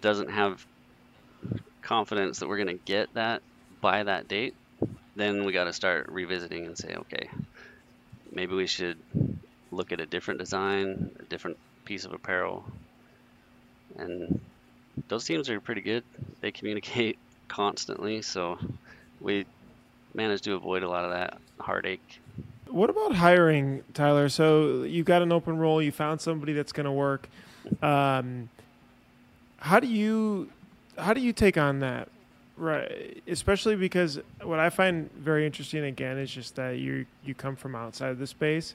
doesn't 0.00 0.28
have 0.28 0.66
confidence 1.82 2.40
that 2.40 2.48
we're 2.48 2.56
going 2.56 2.76
to 2.76 2.84
get 2.84 3.14
that 3.14 3.42
by 3.80 4.02
that 4.02 4.26
date, 4.26 4.56
then 5.14 5.44
we 5.44 5.52
got 5.52 5.64
to 5.64 5.72
start 5.72 6.08
revisiting 6.10 6.66
and 6.66 6.76
say, 6.76 6.96
okay, 6.96 7.28
maybe 8.32 8.56
we 8.56 8.66
should 8.66 8.98
look 9.70 9.92
at 9.92 10.00
a 10.00 10.06
different 10.06 10.40
design, 10.40 11.12
a 11.20 11.22
different 11.26 11.58
piece 11.84 12.04
of 12.04 12.12
apparel. 12.12 12.64
And 13.96 14.40
those 15.08 15.24
teams 15.24 15.48
are 15.48 15.60
pretty 15.60 15.80
good. 15.80 16.04
They 16.40 16.50
communicate 16.50 17.18
constantly, 17.48 18.22
so 18.22 18.58
we 19.20 19.46
managed 20.14 20.44
to 20.44 20.54
avoid 20.54 20.82
a 20.82 20.88
lot 20.88 21.04
of 21.04 21.10
that 21.12 21.38
heartache. 21.60 22.20
What 22.68 22.90
about 22.90 23.14
hiring, 23.14 23.84
Tyler? 23.92 24.28
So 24.28 24.82
you've 24.84 25.06
got 25.06 25.22
an 25.22 25.30
open 25.30 25.58
role. 25.58 25.82
You 25.82 25.92
found 25.92 26.20
somebody 26.20 26.54
that's 26.54 26.72
going 26.72 26.86
to 26.86 26.92
work. 26.92 27.28
Um, 27.82 28.48
how 29.58 29.78
do 29.78 29.86
you 29.86 30.50
how 30.98 31.14
do 31.14 31.20
you 31.20 31.32
take 31.32 31.56
on 31.56 31.80
that? 31.80 32.08
Right, 32.56 33.22
especially 33.26 33.76
because 33.76 34.20
what 34.42 34.58
I 34.58 34.70
find 34.70 35.10
very 35.12 35.46
interesting 35.46 35.84
again 35.84 36.18
is 36.18 36.30
just 36.30 36.56
that 36.56 36.78
you 36.78 37.06
you 37.24 37.34
come 37.34 37.56
from 37.56 37.74
outside 37.74 38.10
of 38.10 38.18
the 38.18 38.26
space, 38.26 38.74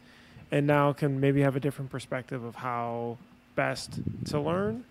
and 0.52 0.66
now 0.68 0.94
can 0.94 1.20
maybe 1.20 1.42
have 1.42 1.56
a 1.56 1.60
different 1.60 1.92
perspective 1.92 2.44
of 2.44 2.56
how 2.56 3.18
best 3.56 4.00
to 4.26 4.40
learn. 4.40 4.84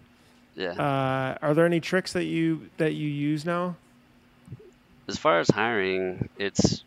Yeah. 0.56 0.72
Uh, 0.72 1.38
are 1.42 1.54
there 1.54 1.66
any 1.66 1.80
tricks 1.80 2.12
that 2.14 2.24
you 2.24 2.70
that 2.78 2.94
you 2.94 3.08
use 3.08 3.44
now? 3.44 3.76
as 5.08 5.16
far 5.16 5.40
as 5.40 5.48
hiring, 5.48 6.28
it's 6.38 6.82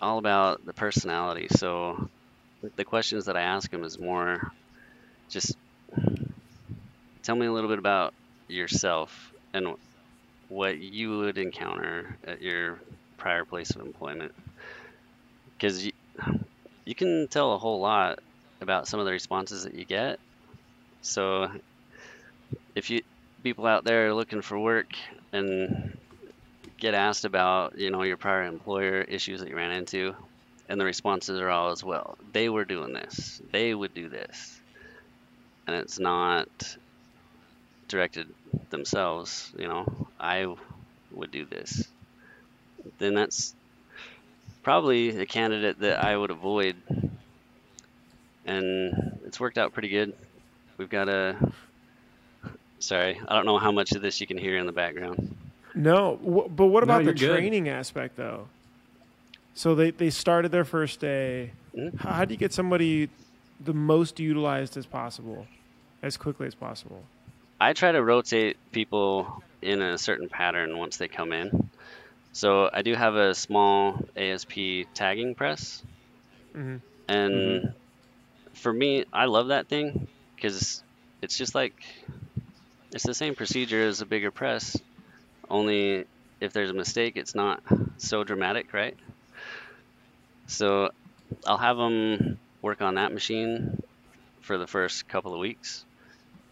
all 0.00 0.18
about 0.18 0.64
the 0.64 0.72
personality. 0.72 1.48
So 1.50 2.08
the 2.76 2.84
questions 2.84 3.26
that 3.26 3.36
I 3.36 3.42
ask 3.42 3.70
them 3.70 3.84
is 3.84 3.98
more 3.98 4.52
just 5.28 5.56
tell 7.22 7.36
me 7.36 7.46
a 7.46 7.52
little 7.52 7.70
bit 7.70 7.78
about 7.78 8.14
yourself 8.48 9.32
and 9.52 9.74
what 10.48 10.78
you 10.78 11.18
would 11.18 11.38
encounter 11.38 12.16
at 12.24 12.42
your 12.42 12.78
prior 13.16 13.44
place 13.44 13.70
of 13.70 13.80
employment. 13.80 14.32
Because 15.56 15.86
you, 15.86 15.92
you 16.84 16.94
can 16.94 17.28
tell 17.28 17.54
a 17.54 17.58
whole 17.58 17.80
lot 17.80 18.18
about 18.60 18.86
some 18.86 19.00
of 19.00 19.06
the 19.06 19.12
responses 19.12 19.64
that 19.64 19.74
you 19.74 19.84
get. 19.84 20.20
So 21.00 21.48
if 22.74 22.90
you 22.90 23.02
people 23.42 23.66
out 23.66 23.84
there 23.84 24.08
are 24.08 24.14
looking 24.14 24.42
for 24.42 24.58
work 24.58 24.94
and 25.32 25.96
get 26.78 26.94
asked 26.94 27.24
about, 27.24 27.78
you 27.78 27.90
know, 27.90 28.02
your 28.02 28.16
prior 28.16 28.44
employer 28.44 29.02
issues 29.02 29.40
that 29.40 29.48
you 29.48 29.56
ran 29.56 29.72
into, 29.72 30.14
and 30.68 30.80
the 30.80 30.84
responses 30.84 31.40
are 31.40 31.48
all 31.48 31.70
as 31.70 31.82
well. 31.84 32.16
They 32.32 32.48
were 32.48 32.64
doing 32.64 32.92
this. 32.92 33.40
They 33.50 33.74
would 33.74 33.94
do 33.94 34.08
this, 34.08 34.60
and 35.66 35.76
it's 35.76 35.98
not 35.98 36.76
directed 37.88 38.26
themselves. 38.70 39.52
You 39.58 39.68
know, 39.68 40.08
I 40.18 40.54
would 41.12 41.30
do 41.30 41.44
this. 41.44 41.88
Then 42.98 43.14
that's 43.14 43.54
probably 44.62 45.20
a 45.20 45.26
candidate 45.26 45.80
that 45.80 46.04
I 46.04 46.16
would 46.16 46.30
avoid, 46.30 46.76
and 48.46 49.18
it's 49.24 49.38
worked 49.38 49.58
out 49.58 49.72
pretty 49.72 49.88
good. 49.88 50.14
We've 50.78 50.90
got 50.90 51.08
a. 51.08 51.36
Sorry, 52.82 53.20
I 53.28 53.34
don't 53.34 53.46
know 53.46 53.58
how 53.58 53.70
much 53.70 53.92
of 53.92 54.02
this 54.02 54.20
you 54.20 54.26
can 54.26 54.36
hear 54.36 54.56
in 54.56 54.66
the 54.66 54.72
background. 54.72 55.36
No, 55.74 56.16
wh- 56.16 56.50
but 56.54 56.66
what 56.66 56.82
No, 56.84 56.94
about 56.94 56.98
the 57.04 57.04
you're 57.04 57.14
good. 57.14 57.38
training 57.38 57.68
aspect 57.68 58.16
though? 58.16 58.48
So 59.54 59.74
they 59.74 59.90
they 59.92 60.10
started 60.10 60.50
their 60.50 60.64
first 60.64 60.98
day. 61.00 61.52
Mhm. 61.76 61.98
How, 62.00 62.12
how 62.12 62.24
do 62.24 62.34
you 62.34 62.38
get 62.38 62.52
somebody 62.52 63.08
the 63.64 63.72
most 63.72 64.18
utilized 64.18 64.76
as 64.76 64.84
possible, 64.86 65.46
as 66.02 66.16
quickly 66.16 66.46
as 66.46 66.54
possible? 66.54 67.04
I 67.60 67.72
try 67.72 67.92
to 67.92 68.02
rotate 68.02 68.56
people 68.72 69.42
in 69.62 69.80
a 69.80 69.96
certain 69.96 70.28
pattern 70.28 70.76
once 70.76 70.96
they 70.96 71.06
come 71.06 71.32
in. 71.32 71.70
So 72.32 72.68
I 72.72 72.82
do 72.82 72.94
have 72.94 73.14
a 73.14 73.34
small 73.34 74.00
ASP 74.16 74.86
tagging 74.94 75.34
press, 75.36 75.82
hmm 76.52 76.78
and 77.08 77.74
for 78.54 78.72
me, 78.72 79.04
I 79.12 79.26
love 79.26 79.48
that 79.48 79.68
thing 79.68 80.08
because 80.34 80.82
it's 81.22 81.36
just 81.38 81.54
like 81.54 81.74
it's 82.92 83.04
the 83.04 83.14
same 83.14 83.34
procedure 83.34 83.86
as 83.86 84.00
a 84.00 84.06
bigger 84.06 84.30
press, 84.30 84.76
only 85.48 86.04
if 86.40 86.52
there's 86.52 86.70
a 86.70 86.74
mistake, 86.74 87.16
it's 87.16 87.34
not 87.34 87.62
so 87.96 88.24
dramatic, 88.24 88.72
right? 88.74 88.96
So 90.46 90.90
I'll 91.46 91.58
have 91.58 91.76
them 91.76 92.38
work 92.60 92.82
on 92.82 92.96
that 92.96 93.12
machine 93.12 93.80
for 94.42 94.58
the 94.58 94.66
first 94.66 95.08
couple 95.08 95.32
of 95.32 95.40
weeks, 95.40 95.84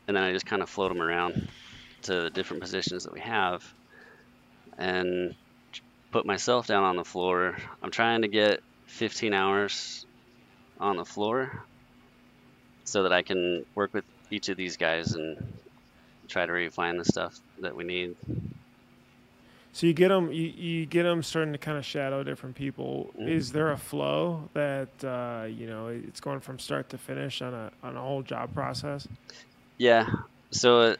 and 0.08 0.16
then 0.16 0.24
I 0.24 0.32
just 0.32 0.46
kind 0.46 0.62
of 0.62 0.70
float 0.70 0.90
them 0.90 1.02
around 1.02 1.48
to 2.02 2.22
the 2.22 2.30
different 2.30 2.62
positions 2.62 3.04
that 3.04 3.12
we 3.12 3.20
have, 3.20 3.62
and 4.78 5.34
put 6.10 6.24
myself 6.24 6.66
down 6.66 6.84
on 6.84 6.96
the 6.96 7.04
floor. 7.04 7.56
I'm 7.82 7.90
trying 7.90 8.22
to 8.22 8.28
get 8.28 8.60
15 8.86 9.34
hours 9.34 10.06
on 10.78 10.96
the 10.96 11.04
floor 11.04 11.64
so 12.84 13.02
that 13.02 13.12
I 13.12 13.22
can 13.22 13.64
work 13.74 13.92
with 13.92 14.04
each 14.30 14.48
of 14.48 14.56
these 14.56 14.76
guys 14.76 15.12
and 15.12 15.59
try 16.30 16.46
to 16.46 16.52
refine 16.52 16.96
the 16.96 17.04
stuff 17.04 17.38
that 17.60 17.74
we 17.76 17.84
need. 17.84 18.16
So 19.72 19.86
you 19.86 19.92
get 19.92 20.08
them, 20.08 20.32
you, 20.32 20.46
you 20.48 20.86
get 20.86 21.04
them 21.04 21.22
starting 21.22 21.52
to 21.52 21.58
kind 21.58 21.78
of 21.78 21.84
shadow 21.84 22.24
different 22.24 22.56
people. 22.56 23.10
Mhm. 23.18 23.28
Is 23.28 23.52
there 23.52 23.70
a 23.70 23.76
flow 23.76 24.48
that 24.54 24.88
uh, 25.04 25.46
you 25.46 25.66
know 25.66 25.88
it's 25.88 26.20
going 26.20 26.40
from 26.40 26.58
start 26.58 26.88
to 26.90 26.98
finish 26.98 27.40
on 27.42 27.54
a 27.54 27.70
on 27.82 27.96
a 27.96 28.00
whole 28.00 28.22
job 28.22 28.52
process? 28.52 29.06
Yeah. 29.78 30.06
So 30.50 30.96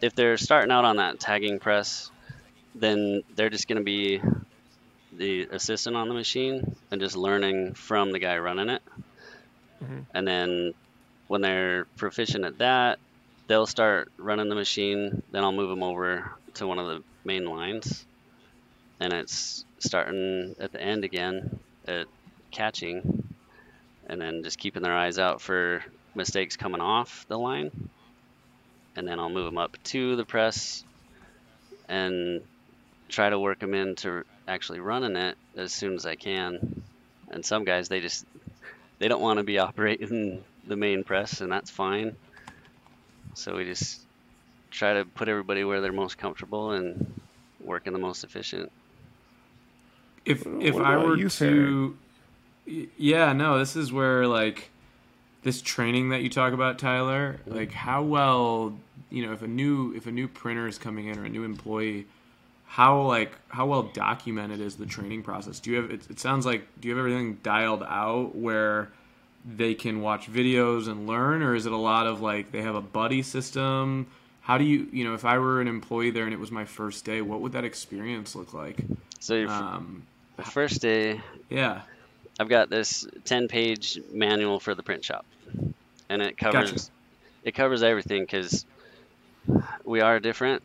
if 0.00 0.14
they're 0.14 0.36
starting 0.36 0.70
out 0.70 0.84
on 0.84 0.96
that 0.96 1.18
tagging 1.18 1.58
press, 1.58 2.10
then 2.74 3.22
they're 3.34 3.50
just 3.50 3.66
going 3.68 3.78
to 3.78 3.84
be 3.84 4.20
the 5.16 5.42
assistant 5.50 5.96
on 5.96 6.08
the 6.08 6.14
machine 6.14 6.76
and 6.90 7.00
just 7.00 7.16
learning 7.16 7.74
from 7.74 8.12
the 8.12 8.18
guy 8.18 8.38
running 8.38 8.68
it. 8.68 8.82
Mhm. 9.82 10.06
And 10.14 10.26
then 10.28 10.74
when 11.28 11.40
they're 11.40 11.86
proficient 11.96 12.44
at 12.44 12.58
that, 12.58 12.98
they'll 13.46 13.66
start 13.66 14.10
running 14.16 14.48
the 14.48 14.54
machine. 14.54 15.22
Then 15.30 15.44
I'll 15.44 15.52
move 15.52 15.70
them 15.70 15.82
over 15.82 16.32
to 16.54 16.66
one 16.66 16.78
of 16.78 16.86
the 16.86 17.02
main 17.24 17.44
lines. 17.44 18.04
And 19.00 19.12
it's 19.12 19.64
starting 19.78 20.54
at 20.58 20.72
the 20.72 20.80
end 20.80 21.04
again 21.04 21.58
at 21.86 22.06
catching 22.50 23.24
and 24.06 24.20
then 24.20 24.42
just 24.42 24.58
keeping 24.58 24.82
their 24.82 24.96
eyes 24.96 25.18
out 25.18 25.40
for 25.40 25.84
mistakes 26.14 26.56
coming 26.56 26.80
off 26.80 27.26
the 27.28 27.38
line. 27.38 27.88
And 28.96 29.06
then 29.08 29.18
I'll 29.18 29.30
move 29.30 29.46
them 29.46 29.58
up 29.58 29.76
to 29.84 30.16
the 30.16 30.24
press 30.24 30.84
and 31.88 32.42
try 33.08 33.28
to 33.28 33.38
work 33.38 33.58
them 33.58 33.74
into 33.74 34.24
actually 34.46 34.80
running 34.80 35.16
it 35.16 35.36
as 35.56 35.72
soon 35.72 35.94
as 35.94 36.06
I 36.06 36.14
can. 36.14 36.82
And 37.30 37.44
some 37.44 37.64
guys, 37.64 37.88
they 37.88 38.00
just 38.00 38.24
they 38.98 39.08
don't 39.08 39.20
want 39.22 39.38
to 39.38 39.44
be 39.44 39.58
operating 39.58 40.44
the 40.66 40.76
main 40.76 41.04
press, 41.04 41.40
and 41.40 41.50
that's 41.50 41.70
fine. 41.70 42.16
So 43.34 43.56
we 43.56 43.64
just 43.64 44.00
try 44.70 44.94
to 44.94 45.04
put 45.04 45.28
everybody 45.28 45.64
where 45.64 45.80
they're 45.80 45.92
most 45.92 46.18
comfortable 46.18 46.72
and 46.72 47.14
work 47.60 47.86
in 47.86 47.92
the 47.92 47.98
most 47.98 48.24
efficient. 48.24 48.70
if 50.24 50.46
What 50.46 50.64
if 50.64 50.76
I 50.76 50.96
were 50.96 51.16
you, 51.16 51.28
to 51.28 51.96
y- 52.66 52.86
yeah 52.96 53.32
no 53.32 53.58
this 53.58 53.76
is 53.76 53.92
where 53.92 54.26
like 54.26 54.70
this 55.42 55.60
training 55.60 56.08
that 56.10 56.22
you 56.22 56.30
talk 56.30 56.52
about 56.52 56.78
Tyler 56.78 57.38
like 57.46 57.72
how 57.72 58.02
well 58.02 58.74
you 59.10 59.26
know 59.26 59.32
if 59.32 59.42
a 59.42 59.46
new 59.46 59.94
if 59.94 60.06
a 60.06 60.10
new 60.10 60.26
printer 60.28 60.66
is 60.66 60.78
coming 60.78 61.06
in 61.08 61.18
or 61.18 61.24
a 61.24 61.28
new 61.28 61.44
employee 61.44 62.06
how 62.66 63.02
like 63.02 63.32
how 63.48 63.66
well 63.66 63.82
documented 63.82 64.60
is 64.60 64.76
the 64.76 64.86
training 64.86 65.22
process 65.22 65.60
do 65.60 65.70
you 65.70 65.76
have 65.76 65.90
it, 65.90 66.00
it 66.10 66.18
sounds 66.18 66.46
like 66.46 66.66
do 66.80 66.88
you 66.88 66.94
have 66.96 66.98
everything 67.04 67.38
dialed 67.42 67.82
out 67.82 68.34
where 68.34 68.90
they 69.44 69.74
can 69.74 70.00
watch 70.00 70.30
videos 70.30 70.88
and 70.88 71.06
learn 71.06 71.42
or 71.42 71.54
is 71.54 71.66
it 71.66 71.72
a 71.72 71.76
lot 71.76 72.06
of 72.06 72.20
like 72.20 72.50
they 72.50 72.62
have 72.62 72.74
a 72.74 72.80
buddy 72.80 73.22
system 73.22 74.06
how 74.40 74.56
do 74.58 74.64
you 74.64 74.86
you 74.92 75.04
know 75.04 75.14
if 75.14 75.24
i 75.24 75.38
were 75.38 75.60
an 75.60 75.68
employee 75.68 76.10
there 76.10 76.24
and 76.24 76.32
it 76.32 76.40
was 76.40 76.50
my 76.50 76.64
first 76.64 77.04
day 77.04 77.20
what 77.20 77.40
would 77.40 77.52
that 77.52 77.64
experience 77.64 78.34
look 78.34 78.54
like 78.54 78.78
So 79.20 79.34
your 79.34 79.48
um, 79.50 80.02
the 80.36 80.42
first 80.44 80.80
day, 80.82 81.20
yeah 81.50 81.82
I've 82.38 82.48
got 82.48 82.70
this 82.70 83.06
10 83.24 83.48
page 83.48 83.98
manual 84.12 84.60
for 84.60 84.74
the 84.74 84.82
print 84.82 85.04
shop. 85.04 85.24
and 86.08 86.22
it 86.22 86.36
covers 86.36 86.70
Gotcha. 86.72 86.90
it 87.44 87.54
covers 87.54 87.82
everything 87.82 88.22
because 88.22 88.66
we 89.84 90.00
are 90.00 90.20
different 90.20 90.62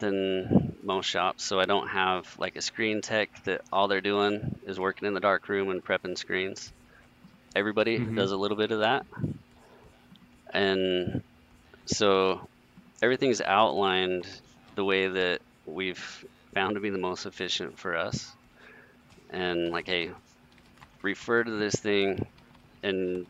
than 0.00 0.76
most 0.82 1.06
shops. 1.06 1.44
So 1.44 1.58
I 1.60 1.64
don't 1.64 1.88
have 1.88 2.26
like 2.38 2.56
a 2.56 2.62
screen 2.62 3.00
tech 3.00 3.30
that 3.44 3.62
all 3.72 3.88
they're 3.88 4.00
doing 4.00 4.56
is 4.66 4.78
working 4.78 5.08
in 5.08 5.14
the 5.14 5.20
dark 5.20 5.48
room 5.48 5.70
and 5.70 5.84
prepping 5.84 6.18
screens. 6.18 6.72
Everybody 7.54 7.98
Mhm. 7.98 8.14
does 8.14 8.30
a 8.32 8.36
little 8.36 8.56
bit 8.56 8.70
of 8.70 8.80
that, 8.80 9.04
and 10.52 11.22
so 11.86 12.48
everything's 13.02 13.40
outlined 13.40 14.26
the 14.74 14.84
way 14.84 15.08
that 15.08 15.40
we've 15.66 16.24
found 16.54 16.74
to 16.74 16.80
be 16.80 16.90
the 16.90 16.98
most 16.98 17.26
efficient 17.26 17.78
for 17.78 17.96
us. 17.96 18.26
And 19.30 19.70
like, 19.70 19.86
hey, 19.86 20.10
refer 21.02 21.42
to 21.44 21.50
this 21.50 21.74
thing, 21.76 22.18
and 22.82 23.26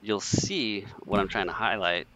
you'll 0.00 0.20
see 0.20 0.86
what 1.00 1.20
I'm 1.20 1.28
trying 1.28 1.46
to 1.46 1.52
highlight 1.52 2.06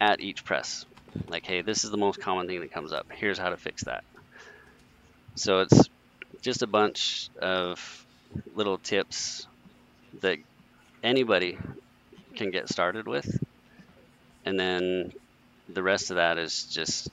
at 0.00 0.20
each 0.20 0.44
press. 0.44 0.84
Like, 1.28 1.46
hey, 1.46 1.62
this 1.62 1.84
is 1.84 1.90
the 1.90 1.96
most 1.96 2.20
common 2.20 2.46
thing 2.46 2.60
that 2.60 2.72
comes 2.72 2.92
up. 2.92 3.06
Here's 3.12 3.38
how 3.38 3.50
to 3.50 3.56
fix 3.56 3.84
that. 3.84 4.04
So 5.36 5.60
it's 5.60 5.88
just 6.42 6.62
a 6.62 6.66
bunch 6.66 7.30
of 7.40 8.06
little 8.46 8.78
tips 8.78 9.46
that 10.20 10.38
anybody 11.02 11.58
can 12.36 12.50
get 12.50 12.68
started 12.68 13.06
with. 13.06 13.42
And 14.44 14.58
then 14.58 15.12
the 15.68 15.82
rest 15.82 16.10
of 16.10 16.16
that 16.16 16.38
is 16.38 16.64
just 16.64 17.08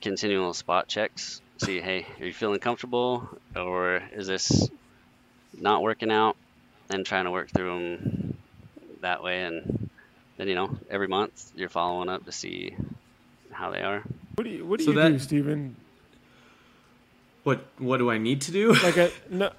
continual 0.00 0.54
spot 0.54 0.88
checks. 0.88 1.40
See, 1.58 1.80
hey, 1.80 2.06
are 2.20 2.26
you 2.26 2.32
feeling 2.32 2.60
comfortable 2.60 3.28
or 3.56 4.02
is 4.12 4.26
this 4.26 4.68
not 5.58 5.82
working 5.82 6.10
out? 6.10 6.36
And 6.90 7.04
trying 7.04 7.24
to 7.24 7.30
work 7.30 7.50
through 7.50 7.68
them 7.70 8.38
that 9.02 9.22
way. 9.22 9.42
And 9.42 9.90
then, 10.38 10.48
you 10.48 10.54
know, 10.54 10.78
every 10.88 11.08
month 11.08 11.52
you're 11.54 11.68
following 11.68 12.08
up 12.08 12.24
to 12.24 12.32
see 12.32 12.74
how 13.50 13.70
they 13.70 13.82
are. 13.82 14.02
What 14.36 14.44
do 14.44 14.50
you 14.50 14.64
What 14.64 14.78
do 14.78 14.84
So 14.86 14.92
you 14.92 14.96
that- 14.96 15.08
do, 15.10 15.18
Steven? 15.18 15.76
What 17.48 17.60
what 17.78 17.96
do 17.96 18.10
I 18.10 18.18
need 18.18 18.40
to 18.42 18.52
do? 18.52 18.74
Like 18.82 18.96
a 18.96 19.10
no. 19.30 19.50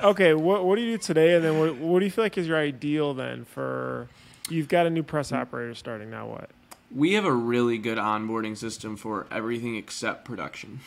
Okay, 0.00 0.34
what 0.34 0.64
What 0.64 0.76
do 0.76 0.82
you 0.82 0.96
do 0.96 0.98
today? 0.98 1.34
And 1.34 1.44
then 1.44 1.58
what 1.58 1.76
What 1.76 1.98
do 2.00 2.04
you 2.06 2.10
feel 2.10 2.24
like 2.24 2.38
is 2.38 2.48
your 2.48 2.58
ideal 2.58 3.14
then 3.14 3.44
for? 3.44 4.08
You've 4.50 4.68
got 4.68 4.86
a 4.86 4.90
new 4.90 5.02
press 5.02 5.32
operator 5.32 5.74
starting. 5.74 6.10
Now 6.10 6.26
what? 6.26 6.50
we 6.94 7.14
have 7.14 7.24
a 7.24 7.32
really 7.32 7.76
good 7.76 7.98
onboarding 7.98 8.56
system 8.56 8.96
for 8.96 9.26
everything 9.30 9.76
except 9.76 10.24
production. 10.24 10.80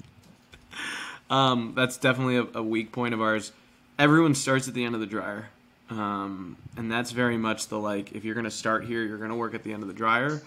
um, 1.30 1.72
that's 1.76 1.98
definitely 1.98 2.36
a, 2.36 2.58
a 2.58 2.62
weak 2.62 2.90
point 2.90 3.12
of 3.12 3.20
ours. 3.20 3.52
Everyone 3.98 4.34
starts 4.34 4.66
at 4.66 4.74
the 4.74 4.84
end 4.84 4.94
of 4.94 5.00
the 5.00 5.06
dryer. 5.06 5.48
Um, 5.90 6.56
and 6.76 6.90
that's 6.90 7.10
very 7.10 7.36
much 7.36 7.68
the 7.68 7.78
like, 7.78 8.12
if 8.12 8.24
you're 8.24 8.34
going 8.34 8.44
to 8.44 8.50
start 8.50 8.84
here, 8.84 9.02
you're 9.02 9.18
going 9.18 9.30
to 9.30 9.36
work 9.36 9.54
at 9.54 9.62
the 9.62 9.72
end 9.72 9.82
of 9.82 9.88
the 9.88 9.94
dryer. 9.94 10.40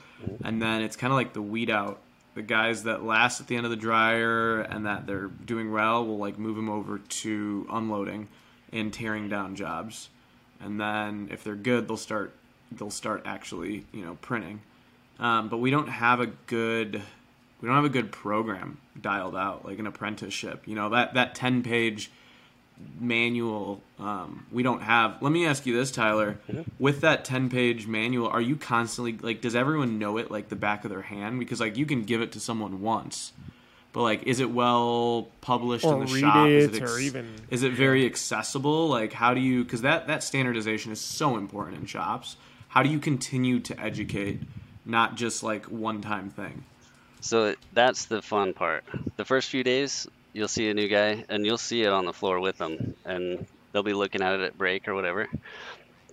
And 0.43 0.60
then 0.62 0.82
it's 0.82 0.96
kind 0.96 1.13
of 1.13 1.15
like 1.15 1.34
the 1.34 1.41
weed 1.41 1.70
out. 1.70 2.00
The 2.38 2.43
guys 2.43 2.84
that 2.84 3.04
last 3.04 3.41
at 3.41 3.47
the 3.47 3.56
end 3.56 3.65
of 3.65 3.71
the 3.71 3.76
dryer 3.76 4.60
and 4.60 4.86
that 4.86 5.08
they're 5.08 5.26
doing 5.26 5.71
well, 5.71 6.06
will 6.06 6.19
like 6.19 6.38
move 6.38 6.56
them 6.56 6.69
over 6.69 7.00
to 7.00 7.65
unloading 7.67 8.28
and 8.71 8.93
tearing 8.93 9.28
down 9.28 9.56
jobs. 9.56 10.10
And 10.62 10.80
then 10.80 11.30
if 11.32 11.43
they're 11.43 11.56
good, 11.56 11.88
they'll 11.88 11.97
start 11.97 12.36
they'll 12.71 12.91
start 12.91 13.23
actually 13.26 13.86
you 13.91 14.06
know 14.06 14.19
printing. 14.21 14.62
Um, 15.17 15.50
but 15.50 15.58
we 15.58 15.71
don't 15.71 15.88
have 15.88 16.19
a 16.19 16.28
good 16.28 17.02
we 17.60 17.65
don't 17.65 17.76
have 17.76 17.86
a 17.86 17.89
good 17.89 18.12
program 18.12 18.78
dialed 19.02 19.36
out 19.36 19.65
like 19.65 19.80
an 19.80 19.88
apprenticeship. 19.88 20.67
You 20.67 20.76
know 20.76 20.89
that 20.89 21.15
that 21.15 21.34
ten 21.34 21.63
page 21.63 22.12
manual 23.00 23.82
um, 24.00 24.46
we 24.52 24.63
don't 24.63 24.82
have. 24.82 25.22
Let 25.22 25.32
me 25.32 25.46
ask 25.46 25.66
you 25.66 25.76
this, 25.76 25.92
Tyler. 25.92 26.38
With 26.80 27.02
that 27.02 27.26
ten 27.26 27.50
page 27.50 27.88
manual, 27.88 28.28
are 28.28 28.42
you 28.42 28.56
constantly 28.56 29.18
like 29.18 29.42
does 29.42 29.56
everyone 29.56 30.00
know 30.00 30.18
it 30.18 30.30
like 30.32 30.50
the 30.50 30.56
back 30.56 30.84
of 30.84 30.92
their 30.92 31.02
hand? 31.02 31.40
Because 31.40 31.60
like 31.60 31.78
you 31.78 31.86
can 31.86 32.04
give 32.04 32.22
it 32.22 32.32
to 32.34 32.40
someone 32.40 32.82
once. 32.82 33.34
But 33.94 34.04
like, 34.04 34.24
is 34.24 34.40
it 34.40 34.52
well 34.52 35.30
published 35.42 35.86
Or 35.86 35.94
in 35.96 36.08
the 36.08 36.13
read 36.13 36.20
shop? 36.22 36.48
Is 36.48 36.76
it, 36.76 36.84
or 36.84 37.00
even- 37.00 37.34
is 37.50 37.63
it 37.63 37.74
very 37.74 38.06
accessible? 38.06 38.88
Like, 38.90 39.13
how 39.13 39.34
do 39.34 39.40
you? 39.40 39.63
Because 39.63 39.82
that 39.82 40.08
that 40.08 40.24
standardization 40.24 40.92
is 40.92 41.02
so 41.02 41.38
important 41.38 41.78
in 41.80 41.86
shops. 41.88 42.38
How 42.68 42.84
do 42.84 42.90
you 42.90 43.00
continue 43.00 43.60
to 43.62 43.80
educate, 43.80 44.42
not 44.86 45.16
just 45.16 45.42
like 45.42 45.66
one 45.66 46.02
time 46.02 46.30
thing? 46.30 46.63
So 47.22 47.56
that's 47.74 48.06
the 48.06 48.22
fun 48.22 48.54
part. 48.54 48.84
The 49.16 49.26
first 49.26 49.50
few 49.50 49.63
days, 49.63 50.08
you'll 50.38 50.47
see 50.47 50.69
a 50.69 50.73
new 50.76 50.88
guy, 50.88 51.26
and 51.30 51.43
you'll 51.43 51.58
see 51.58 51.82
it 51.82 51.89
on 51.89 52.06
the 52.06 52.13
floor 52.13 52.39
with 52.39 52.60
them, 52.60 52.93
and 53.06 53.47
they'll 53.71 53.82
be 53.82 53.93
looking 53.93 54.21
at 54.21 54.36
it 54.36 54.41
at 54.41 54.56
break 54.56 54.88
or 54.88 54.93
whatever. 54.93 55.28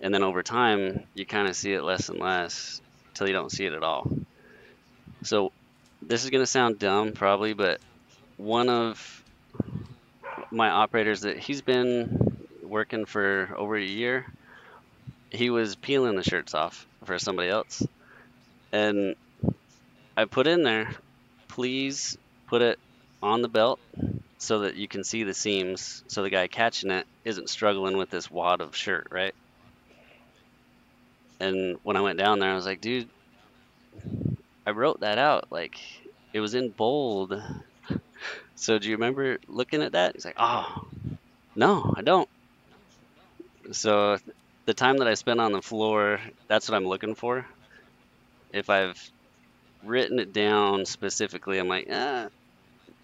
And 0.01 0.11
then 0.11 0.23
over 0.23 0.41
time, 0.41 1.03
you 1.13 1.27
kind 1.27 1.47
of 1.47 1.55
see 1.55 1.73
it 1.73 1.83
less 1.83 2.09
and 2.09 2.19
less 2.19 2.81
till 3.13 3.27
you 3.27 3.33
don't 3.33 3.51
see 3.51 3.65
it 3.65 3.73
at 3.73 3.83
all. 3.83 4.11
So 5.21 5.51
this 6.01 6.23
is 6.23 6.31
gonna 6.31 6.47
sound 6.47 6.79
dumb, 6.79 7.11
probably, 7.11 7.53
but 7.53 7.79
one 8.37 8.67
of 8.67 9.23
my 10.49 10.71
operators 10.71 11.21
that 11.21 11.37
he's 11.37 11.61
been 11.61 12.47
working 12.63 13.05
for 13.05 13.53
over 13.55 13.75
a 13.75 13.83
year, 13.83 14.25
he 15.29 15.51
was 15.51 15.75
peeling 15.75 16.15
the 16.15 16.23
shirts 16.23 16.55
off 16.55 16.87
for 17.03 17.19
somebody 17.19 17.49
else, 17.49 17.83
and 18.71 19.15
I 20.17 20.25
put 20.25 20.47
in 20.47 20.63
there, 20.63 20.95
please 21.47 22.17
put 22.47 22.63
it 22.63 22.79
on 23.21 23.41
the 23.41 23.47
belt 23.47 23.79
so 24.37 24.59
that 24.59 24.75
you 24.75 24.87
can 24.87 25.03
see 25.03 25.23
the 25.23 25.33
seams 25.33 26.03
so 26.07 26.23
the 26.23 26.29
guy 26.29 26.47
catching 26.47 26.91
it 26.91 27.07
isn't 27.23 27.49
struggling 27.49 27.97
with 27.97 28.09
this 28.09 28.29
wad 28.29 28.61
of 28.61 28.75
shirt, 28.75 29.07
right? 29.11 29.33
And 31.39 31.77
when 31.83 31.97
I 31.97 32.01
went 32.01 32.17
down 32.17 32.39
there, 32.39 32.51
I 32.51 32.55
was 32.55 32.65
like, 32.65 32.81
dude, 32.81 33.09
I 34.65 34.71
wrote 34.71 35.01
that 35.01 35.17
out. 35.17 35.51
Like, 35.51 35.79
it 36.33 36.39
was 36.39 36.55
in 36.55 36.71
bold. 36.71 37.41
So 38.57 38.79
do 38.79 38.87
you 38.87 38.95
remember 38.95 39.37
looking 39.47 39.83
at 39.83 39.91
that? 39.91 40.13
He's 40.15 40.23
like, 40.23 40.37
oh, 40.37 40.87
no, 41.55 41.93
I 41.95 42.01
don't. 42.01 42.29
So 43.73 44.17
the 44.65 44.73
time 44.73 44.97
that 44.99 45.07
I 45.07 45.13
spent 45.15 45.41
on 45.41 45.51
the 45.51 45.61
floor, 45.61 46.19
that's 46.47 46.69
what 46.69 46.75
I'm 46.75 46.85
looking 46.85 47.15
for. 47.15 47.45
If 48.53 48.69
I've 48.69 48.97
written 49.83 50.19
it 50.19 50.33
down 50.33 50.85
specifically, 50.85 51.59
I'm 51.59 51.67
like, 51.67 51.87
ah, 51.91 52.29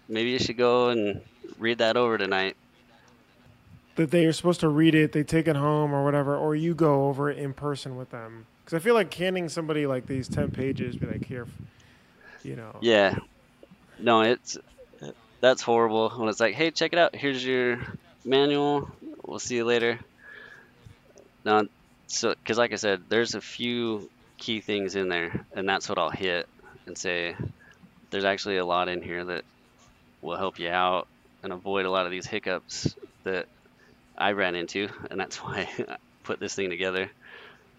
maybe 0.08 0.30
you 0.30 0.38
should 0.38 0.56
go 0.56 0.88
and 0.88 1.20
read 1.58 1.78
that 1.78 1.96
over 1.96 2.18
tonight. 2.18 2.56
That 3.96 4.10
they 4.10 4.24
are 4.24 4.32
supposed 4.32 4.60
to 4.60 4.68
read 4.68 4.94
it, 4.94 5.12
they 5.12 5.22
take 5.22 5.46
it 5.46 5.56
home 5.56 5.92
or 5.92 6.04
whatever, 6.04 6.36
or 6.36 6.54
you 6.54 6.74
go 6.74 7.08
over 7.08 7.30
it 7.30 7.38
in 7.38 7.52
person 7.52 7.96
with 7.96 8.10
them. 8.10 8.46
Because 8.64 8.74
I 8.74 8.78
feel 8.82 8.94
like 8.94 9.12
handing 9.12 9.48
somebody 9.48 9.86
like 9.86 10.06
these 10.06 10.28
ten 10.28 10.50
pages, 10.50 10.96
be 10.96 11.06
like, 11.06 11.26
here, 11.26 11.46
you 12.42 12.56
know. 12.56 12.76
Yeah. 12.80 13.18
No, 13.98 14.22
it's 14.22 14.56
that's 15.40 15.60
horrible 15.60 16.10
when 16.10 16.28
it's 16.28 16.40
like, 16.40 16.54
hey, 16.54 16.70
check 16.70 16.92
it 16.92 16.98
out. 16.98 17.14
Here's 17.14 17.44
your 17.44 17.80
manual. 18.24 18.90
We'll 19.26 19.38
see 19.38 19.56
you 19.56 19.64
later. 19.64 19.98
No, 21.44 21.66
so 22.06 22.30
because 22.30 22.58
like 22.58 22.72
I 22.72 22.76
said, 22.76 23.02
there's 23.08 23.34
a 23.34 23.40
few 23.40 24.08
key 24.38 24.60
things 24.60 24.94
in 24.94 25.08
there, 25.08 25.44
and 25.54 25.68
that's 25.68 25.88
what 25.88 25.98
I'll 25.98 26.10
hit 26.10 26.48
and 26.86 26.96
say. 26.96 27.36
There's 28.10 28.24
actually 28.24 28.58
a 28.58 28.64
lot 28.64 28.88
in 28.88 29.02
here 29.02 29.24
that 29.24 29.44
will 30.22 30.36
help 30.36 30.58
you 30.58 30.70
out 30.70 31.08
and 31.42 31.52
avoid 31.52 31.84
a 31.84 31.90
lot 31.90 32.06
of 32.06 32.12
these 32.12 32.26
hiccups 32.26 32.94
that 33.24 33.46
I 34.16 34.32
ran 34.32 34.54
into, 34.54 34.88
and 35.10 35.20
that's 35.20 35.36
why 35.42 35.68
I 35.78 35.96
put 36.22 36.40
this 36.40 36.54
thing 36.54 36.70
together. 36.70 37.10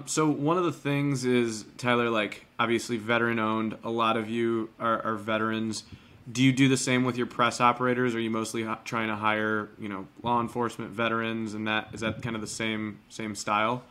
So 0.05 0.29
one 0.29 0.57
of 0.57 0.65
the 0.65 0.71
things 0.71 1.23
is 1.23 1.65
Tyler, 1.77 2.09
like 2.09 2.45
obviously 2.59 2.97
veteran 2.97 3.39
owned. 3.39 3.77
A 3.83 3.89
lot 3.89 4.17
of 4.17 4.29
you 4.29 4.69
are, 4.79 5.01
are 5.01 5.15
veterans. 5.15 5.83
Do 6.31 6.43
you 6.43 6.51
do 6.51 6.67
the 6.67 6.77
same 6.77 7.03
with 7.03 7.17
your 7.17 7.27
press 7.27 7.61
operators? 7.61 8.15
Are 8.15 8.19
you 8.19 8.29
mostly 8.29 8.67
trying 8.85 9.09
to 9.09 9.15
hire, 9.15 9.69
you 9.79 9.89
know, 9.89 10.07
law 10.21 10.41
enforcement 10.41 10.91
veterans, 10.91 11.53
and 11.53 11.67
that 11.67 11.89
is 11.93 12.01
that 12.01 12.21
kind 12.21 12.35
of 12.35 12.41
the 12.41 12.47
same 12.47 12.99
same 13.09 13.35
style 13.35 13.83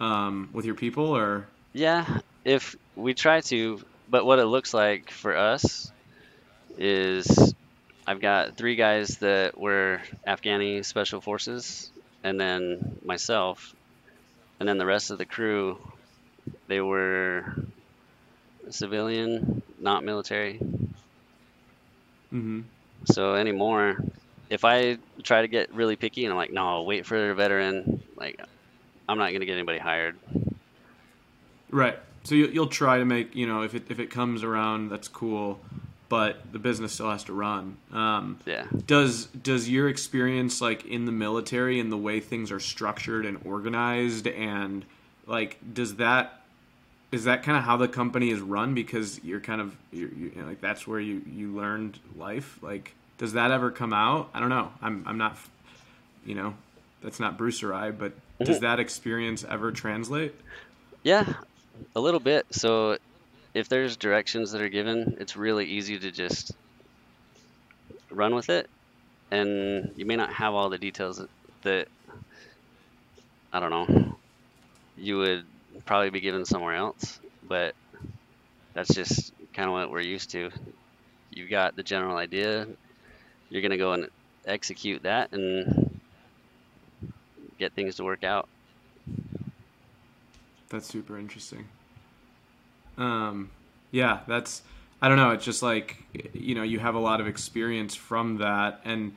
um, 0.00 0.48
with 0.52 0.64
your 0.64 0.74
people, 0.74 1.04
or 1.04 1.46
Yeah, 1.72 2.20
if 2.44 2.76
we 2.96 3.14
try 3.14 3.40
to, 3.42 3.80
but 4.08 4.24
what 4.24 4.38
it 4.38 4.46
looks 4.46 4.72
like 4.72 5.10
for 5.10 5.36
us 5.36 5.92
is 6.78 7.54
I've 8.06 8.20
got 8.20 8.56
three 8.56 8.76
guys 8.76 9.18
that 9.18 9.58
were 9.58 10.00
Afghani 10.26 10.84
special 10.84 11.20
forces, 11.20 11.90
and 12.22 12.38
then 12.40 12.98
myself, 13.04 13.74
and 14.60 14.68
then 14.68 14.78
the 14.78 14.86
rest 14.86 15.10
of 15.10 15.18
the 15.18 15.24
crew, 15.24 15.78
they 16.68 16.80
were 16.80 17.54
civilian, 18.70 19.62
not 19.78 20.04
military. 20.04 20.58
mm-hmm. 22.32 22.60
So 23.06 23.34
anymore, 23.34 23.98
if 24.50 24.64
I 24.64 24.98
try 25.22 25.42
to 25.42 25.48
get 25.48 25.72
really 25.74 25.96
picky 25.96 26.24
and 26.24 26.32
I'm 26.32 26.38
like, 26.38 26.52
no, 26.52 26.82
wait 26.82 27.06
for 27.06 27.30
a 27.30 27.34
veteran, 27.34 28.02
like 28.16 28.40
I'm 29.08 29.18
not 29.18 29.32
gonna 29.32 29.46
get 29.46 29.54
anybody 29.54 29.78
hired. 29.78 30.16
right? 31.70 31.98
So 32.24 32.34
you, 32.34 32.46
you'll 32.46 32.68
try 32.68 32.98
to 32.98 33.04
make 33.04 33.34
you 33.34 33.46
know 33.46 33.62
if 33.62 33.74
it 33.74 33.84
if 33.90 33.98
it 33.98 34.10
comes 34.10 34.42
around, 34.42 34.88
that's 34.88 35.08
cool. 35.08 35.60
But 36.08 36.52
the 36.52 36.58
business 36.58 36.92
still 36.92 37.10
has 37.10 37.24
to 37.24 37.32
run. 37.32 37.76
Um, 37.92 38.38
Yeah. 38.46 38.66
does 38.86 39.26
does 39.26 39.68
your 39.68 39.88
experience 39.88 40.60
like 40.60 40.84
in 40.84 41.04
the 41.06 41.12
military 41.12 41.80
and 41.80 41.90
the 41.90 41.96
way 41.96 42.20
things 42.20 42.50
are 42.52 42.60
structured 42.60 43.26
and 43.26 43.38
organized 43.44 44.26
and 44.26 44.84
like 45.26 45.58
does 45.72 45.96
that 45.96 46.40
is 47.12 47.24
that 47.24 47.42
kind 47.42 47.56
of 47.56 47.64
how 47.64 47.76
the 47.76 47.88
company 47.88 48.30
is 48.30 48.40
run 48.40 48.74
because 48.74 49.22
you're 49.22 49.40
kind 49.40 49.60
of 49.60 49.76
you're, 49.92 50.12
you 50.12 50.32
know, 50.36 50.44
like 50.46 50.60
that's 50.60 50.86
where 50.86 51.00
you 51.00 51.22
you 51.30 51.54
learned 51.54 51.98
life 52.16 52.58
like 52.62 52.94
does 53.18 53.32
that 53.34 53.50
ever 53.50 53.70
come 53.70 53.92
out 53.92 54.28
i 54.34 54.40
don't 54.40 54.48
know 54.48 54.70
i'm 54.82 55.04
i'm 55.06 55.16
not 55.16 55.36
you 56.26 56.34
know 56.34 56.54
that's 57.02 57.20
not 57.20 57.38
bruce 57.38 57.62
or 57.62 57.72
i 57.72 57.90
but 57.90 58.12
does 58.42 58.60
that 58.60 58.80
experience 58.80 59.44
ever 59.48 59.70
translate 59.72 60.34
Yeah, 61.04 61.34
a 61.94 62.00
little 62.00 62.20
bit. 62.20 62.46
So 62.50 62.98
if 63.54 63.68
there's 63.68 63.96
directions 63.96 64.52
that 64.52 64.60
are 64.60 64.68
given, 64.68 65.16
it's 65.20 65.36
really 65.36 65.64
easy 65.64 65.98
to 65.98 66.10
just 66.10 66.52
run 68.10 68.34
with 68.34 68.50
it. 68.50 68.68
And 69.30 69.92
you 69.96 70.04
may 70.04 70.16
not 70.16 70.32
have 70.32 70.54
all 70.54 70.68
the 70.68 70.78
details 70.78 71.18
that, 71.18 71.30
that 71.62 71.88
I 73.52 73.60
don't 73.60 73.70
know, 73.70 74.16
you 74.96 75.18
would 75.18 75.44
probably 75.86 76.10
be 76.10 76.20
given 76.20 76.44
somewhere 76.44 76.74
else. 76.74 77.20
But 77.46 77.74
that's 78.74 78.92
just 78.92 79.32
kind 79.52 79.68
of 79.68 79.72
what 79.72 79.90
we're 79.90 80.00
used 80.00 80.30
to. 80.30 80.50
You've 81.30 81.50
got 81.50 81.76
the 81.76 81.82
general 81.82 82.16
idea, 82.16 82.66
you're 83.48 83.62
going 83.62 83.70
to 83.70 83.76
go 83.76 83.92
and 83.92 84.08
execute 84.46 85.04
that 85.04 85.32
and 85.32 86.00
get 87.58 87.72
things 87.72 87.96
to 87.96 88.04
work 88.04 88.24
out. 88.24 88.48
That's 90.68 90.86
super 90.86 91.18
interesting. 91.18 91.66
Um, 92.98 93.50
yeah, 93.90 94.20
that's 94.26 94.62
I 95.02 95.08
don't 95.08 95.16
know. 95.18 95.30
It's 95.30 95.44
just 95.44 95.62
like 95.62 95.96
you 96.32 96.54
know 96.54 96.62
you 96.62 96.78
have 96.78 96.94
a 96.94 96.98
lot 96.98 97.20
of 97.20 97.26
experience 97.26 97.94
from 97.94 98.38
that, 98.38 98.80
and 98.84 99.12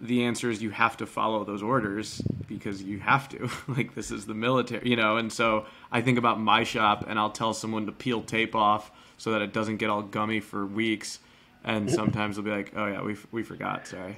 the 0.00 0.24
answer 0.24 0.50
is 0.50 0.62
you 0.62 0.70
have 0.70 0.96
to 0.98 1.06
follow 1.06 1.44
those 1.44 1.62
orders 1.62 2.22
because 2.46 2.82
you 2.82 2.98
have 3.00 3.28
to. 3.30 3.50
like 3.68 3.94
this 3.94 4.10
is 4.10 4.26
the 4.26 4.34
military, 4.34 4.88
you 4.88 4.96
know. 4.96 5.16
And 5.16 5.32
so 5.32 5.66
I 5.90 6.00
think 6.00 6.18
about 6.18 6.40
my 6.40 6.64
shop, 6.64 7.04
and 7.08 7.18
I'll 7.18 7.30
tell 7.30 7.52
someone 7.54 7.86
to 7.86 7.92
peel 7.92 8.22
tape 8.22 8.54
off 8.54 8.90
so 9.16 9.32
that 9.32 9.42
it 9.42 9.52
doesn't 9.52 9.78
get 9.78 9.90
all 9.90 10.02
gummy 10.02 10.40
for 10.40 10.64
weeks. 10.64 11.18
And 11.64 11.90
sometimes 11.90 12.36
they'll 12.36 12.44
be 12.44 12.52
like, 12.52 12.72
"Oh 12.76 12.86
yeah, 12.86 13.02
we 13.02 13.16
we 13.32 13.42
forgot, 13.42 13.86
sorry," 13.88 14.16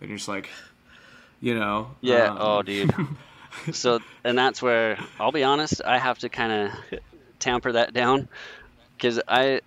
and 0.00 0.08
you're 0.10 0.18
just 0.18 0.28
like, 0.28 0.50
you 1.40 1.54
know, 1.58 1.90
Yeah. 2.02 2.26
um, 2.32 2.36
oh, 2.38 2.62
dude. 2.62 2.94
so, 3.72 4.00
and 4.22 4.36
that's 4.36 4.60
where 4.60 4.98
I'll 5.18 5.32
be 5.32 5.42
honest. 5.44 5.80
I 5.84 5.98
have 5.98 6.18
to 6.18 6.28
kind 6.28 6.52
of 6.52 7.00
tamper 7.44 7.72
that 7.72 7.92
down 7.92 8.26
because 8.96 9.20
I, 9.28 9.60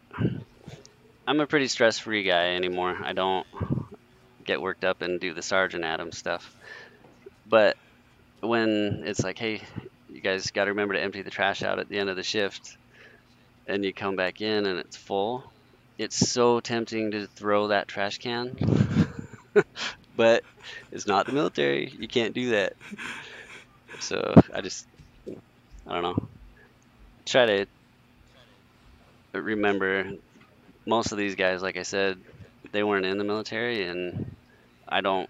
I'm 1.28 1.40
a 1.40 1.46
pretty 1.46 1.68
stress-free 1.68 2.24
guy 2.24 2.56
anymore. 2.56 2.98
I 3.02 3.14
don't 3.14 3.46
get 4.44 4.62
worked 4.62 4.84
up 4.84 5.04
and 5.04 5.20
do 5.20 5.34
the 5.34 5.44
Sergeant 5.44 5.84
Adam 5.84 6.12
stuff. 6.12 6.56
But 7.48 7.78
when 8.40 9.04
it's 9.06 9.24
like, 9.24 9.38
hey, 9.38 9.62
you 10.10 10.22
guys 10.22 10.50
got 10.50 10.66
to 10.66 10.72
remember 10.72 10.96
to 10.96 11.02
empty 11.02 11.22
the 11.22 11.30
trash 11.30 11.62
out 11.62 11.78
at 11.78 11.88
the 11.88 12.00
end 12.00 12.10
of 12.10 12.16
the 12.16 12.24
shift, 12.24 12.76
and 13.68 13.86
you 13.86 13.94
come 13.94 14.16
back 14.16 14.42
in 14.42 14.66
and 14.66 14.80
it's 14.80 14.98
full, 14.98 15.44
it's 16.00 16.16
so 16.16 16.60
tempting 16.60 17.12
to 17.12 17.28
throw 17.28 17.68
that 17.68 17.88
trash 17.88 18.18
can. 18.18 18.58
but 20.16 20.44
it's 20.92 21.06
not 21.06 21.28
the 21.28 21.32
military. 21.32 21.94
You 22.00 22.08
can't 22.08 22.34
do 22.34 22.52
that. 22.52 22.74
So 24.00 24.34
I 24.54 24.62
just, 24.62 24.88
I 25.86 25.94
don't 25.94 26.04
know. 26.04 26.28
Try 27.28 27.46
to 27.46 27.66
remember 29.34 30.14
most 30.86 31.12
of 31.12 31.18
these 31.18 31.36
guys, 31.36 31.62
like 31.62 31.76
I 31.76 31.84
said, 31.84 32.18
they 32.72 32.84
weren't 32.84 33.06
in 33.06 33.18
the 33.18 33.26
military, 33.26 33.84
and 33.84 34.34
I 34.88 35.02
don't 35.02 35.30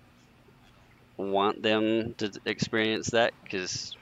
want 1.17 1.63
them 1.63 2.13
to 2.19 2.31
experience 2.45 3.07
that 3.07 3.33
because 3.43 3.95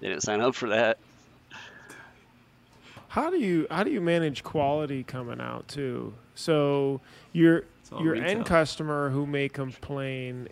they 0.00 0.08
didn't 0.08 0.22
sign 0.22 0.42
up 0.42 0.54
for 0.54 0.68
that. 0.68 0.98
How 3.08 3.30
do 3.30 3.38
you 3.38 3.66
how 3.70 3.82
do 3.82 3.90
you 3.90 4.02
manage 4.02 4.44
quality 4.44 5.02
coming 5.02 5.40
out 5.40 5.68
too? 5.68 6.12
So 6.34 7.00
your 7.32 7.64
your 7.98 8.12
retail. 8.12 8.28
end 8.28 8.46
customer 8.46 9.08
who 9.08 9.26
may 9.26 9.48
complain 9.48 10.48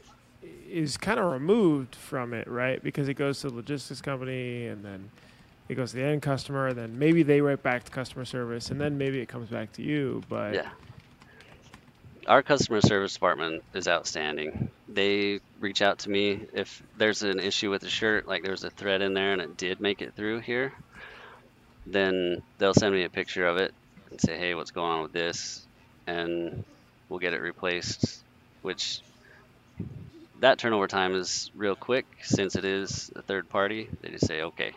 is 0.70 0.96
kind 0.96 1.20
of 1.20 1.30
removed 1.30 1.94
from 1.94 2.32
it, 2.32 2.48
right? 2.48 2.82
Because 2.82 3.08
it 3.08 3.14
goes 3.14 3.40
to 3.40 3.50
the 3.50 3.56
logistics 3.56 4.00
company 4.00 4.66
and 4.66 4.82
then 4.82 5.10
it 5.68 5.74
goes 5.74 5.90
to 5.90 5.96
the 5.96 6.02
end 6.02 6.22
customer, 6.22 6.72
then 6.72 6.98
maybe 6.98 7.22
they 7.22 7.40
write 7.40 7.62
back 7.62 7.84
to 7.84 7.90
customer 7.90 8.24
service, 8.24 8.70
and 8.70 8.80
then 8.80 8.98
maybe 8.98 9.20
it 9.20 9.28
comes 9.28 9.48
back 9.48 9.72
to 9.72 9.82
you. 9.82 10.22
But 10.28 10.54
Yeah. 10.54 10.68
Our 12.26 12.42
customer 12.42 12.80
service 12.80 13.12
department 13.12 13.62
is 13.74 13.86
outstanding. 13.86 14.70
They 14.88 15.40
reach 15.60 15.82
out 15.82 15.98
to 16.00 16.10
me 16.10 16.40
if 16.54 16.82
there's 16.96 17.22
an 17.22 17.38
issue 17.38 17.70
with 17.70 17.82
the 17.82 17.90
shirt, 17.90 18.26
like 18.26 18.42
there's 18.42 18.64
a 18.64 18.70
thread 18.70 19.02
in 19.02 19.12
there 19.12 19.32
and 19.32 19.42
it 19.42 19.58
did 19.58 19.78
make 19.78 20.00
it 20.00 20.14
through 20.14 20.40
here, 20.40 20.72
then 21.86 22.42
they'll 22.56 22.72
send 22.72 22.94
me 22.94 23.04
a 23.04 23.10
picture 23.10 23.46
of 23.46 23.58
it 23.58 23.74
and 24.10 24.18
say, 24.20 24.38
hey, 24.38 24.54
what's 24.54 24.70
going 24.70 24.90
on 24.90 25.02
with 25.02 25.12
this? 25.12 25.66
And 26.06 26.64
we'll 27.10 27.18
get 27.18 27.34
it 27.34 27.42
replaced, 27.42 28.22
which 28.62 29.00
that 30.40 30.58
turnover 30.58 30.88
time 30.88 31.14
is 31.14 31.50
real 31.54 31.76
quick 31.76 32.06
since 32.22 32.56
it 32.56 32.64
is 32.64 33.10
a 33.16 33.22
third 33.22 33.50
party. 33.50 33.88
They 34.00 34.08
just 34.10 34.26
say, 34.26 34.42
okay, 34.42 34.72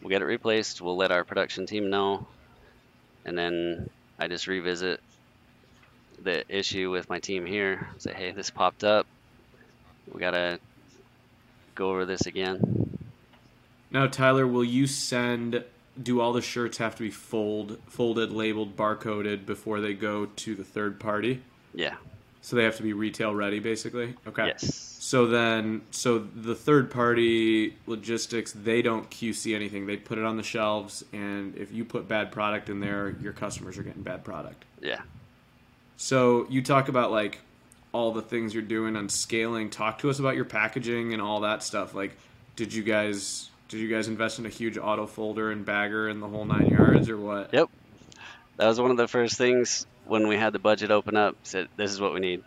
we'll 0.00 0.10
get 0.10 0.22
it 0.22 0.26
replaced. 0.26 0.80
We'll 0.80 0.96
let 0.96 1.12
our 1.12 1.24
production 1.24 1.66
team 1.66 1.90
know. 1.90 2.26
And 3.24 3.36
then 3.36 3.90
I 4.18 4.28
just 4.28 4.46
revisit 4.46 5.00
the 6.22 6.44
issue 6.54 6.90
with 6.90 7.08
my 7.08 7.18
team 7.18 7.46
here. 7.46 7.88
Say, 7.98 8.12
hey, 8.12 8.32
this 8.32 8.50
popped 8.50 8.84
up. 8.84 9.06
We 10.12 10.20
gotta 10.20 10.58
go 11.74 11.90
over 11.90 12.04
this 12.04 12.26
again. 12.26 12.98
Now, 13.90 14.06
Tyler, 14.06 14.46
will 14.46 14.64
you 14.64 14.86
send? 14.86 15.64
Do 16.00 16.20
all 16.20 16.32
the 16.32 16.40
shirts 16.40 16.78
have 16.78 16.96
to 16.96 17.02
be 17.02 17.10
fold, 17.10 17.78
folded, 17.86 18.32
labeled, 18.32 18.76
barcoded 18.76 19.44
before 19.44 19.80
they 19.80 19.92
go 19.92 20.26
to 20.26 20.54
the 20.54 20.64
third 20.64 20.98
party? 20.98 21.42
Yeah. 21.74 21.96
So 22.40 22.56
they 22.56 22.64
have 22.64 22.76
to 22.76 22.82
be 22.82 22.92
retail 22.92 23.34
ready, 23.34 23.58
basically. 23.58 24.14
Okay. 24.26 24.46
Yes. 24.46 24.89
So 25.10 25.26
then, 25.26 25.82
so 25.90 26.20
the 26.20 26.54
third 26.54 26.88
party 26.88 27.74
logistics, 27.88 28.52
they 28.52 28.80
don't 28.80 29.10
QC 29.10 29.56
anything. 29.56 29.86
They 29.86 29.96
put 29.96 30.18
it 30.18 30.24
on 30.24 30.36
the 30.36 30.44
shelves, 30.44 31.04
and 31.12 31.56
if 31.56 31.72
you 31.72 31.84
put 31.84 32.06
bad 32.06 32.30
product 32.30 32.68
in 32.68 32.78
there, 32.78 33.16
your 33.20 33.32
customers 33.32 33.76
are 33.76 33.82
getting 33.82 34.04
bad 34.04 34.22
product. 34.22 34.64
Yeah. 34.80 35.00
So 35.96 36.46
you 36.48 36.62
talk 36.62 36.88
about 36.88 37.10
like 37.10 37.40
all 37.90 38.12
the 38.12 38.22
things 38.22 38.54
you're 38.54 38.62
doing 38.62 38.94
on 38.94 39.08
scaling. 39.08 39.68
Talk 39.68 39.98
to 39.98 40.10
us 40.10 40.20
about 40.20 40.36
your 40.36 40.44
packaging 40.44 41.12
and 41.12 41.20
all 41.20 41.40
that 41.40 41.64
stuff. 41.64 41.92
Like, 41.92 42.16
did 42.54 42.72
you 42.72 42.84
guys 42.84 43.50
did 43.68 43.80
you 43.80 43.88
guys 43.88 44.06
invest 44.06 44.38
in 44.38 44.46
a 44.46 44.48
huge 44.48 44.78
auto 44.78 45.08
folder 45.08 45.50
and 45.50 45.66
bagger 45.66 46.06
and 46.06 46.22
the 46.22 46.28
whole 46.28 46.44
nine 46.44 46.68
yards, 46.68 47.08
or 47.08 47.16
what? 47.16 47.52
Yep. 47.52 47.68
That 48.58 48.68
was 48.68 48.80
one 48.80 48.92
of 48.92 48.96
the 48.96 49.08
first 49.08 49.36
things 49.36 49.88
when 50.04 50.28
we 50.28 50.36
had 50.36 50.52
the 50.52 50.60
budget 50.60 50.92
open 50.92 51.16
up. 51.16 51.34
Said 51.42 51.66
this 51.76 51.90
is 51.90 52.00
what 52.00 52.14
we 52.14 52.20
need. 52.20 52.44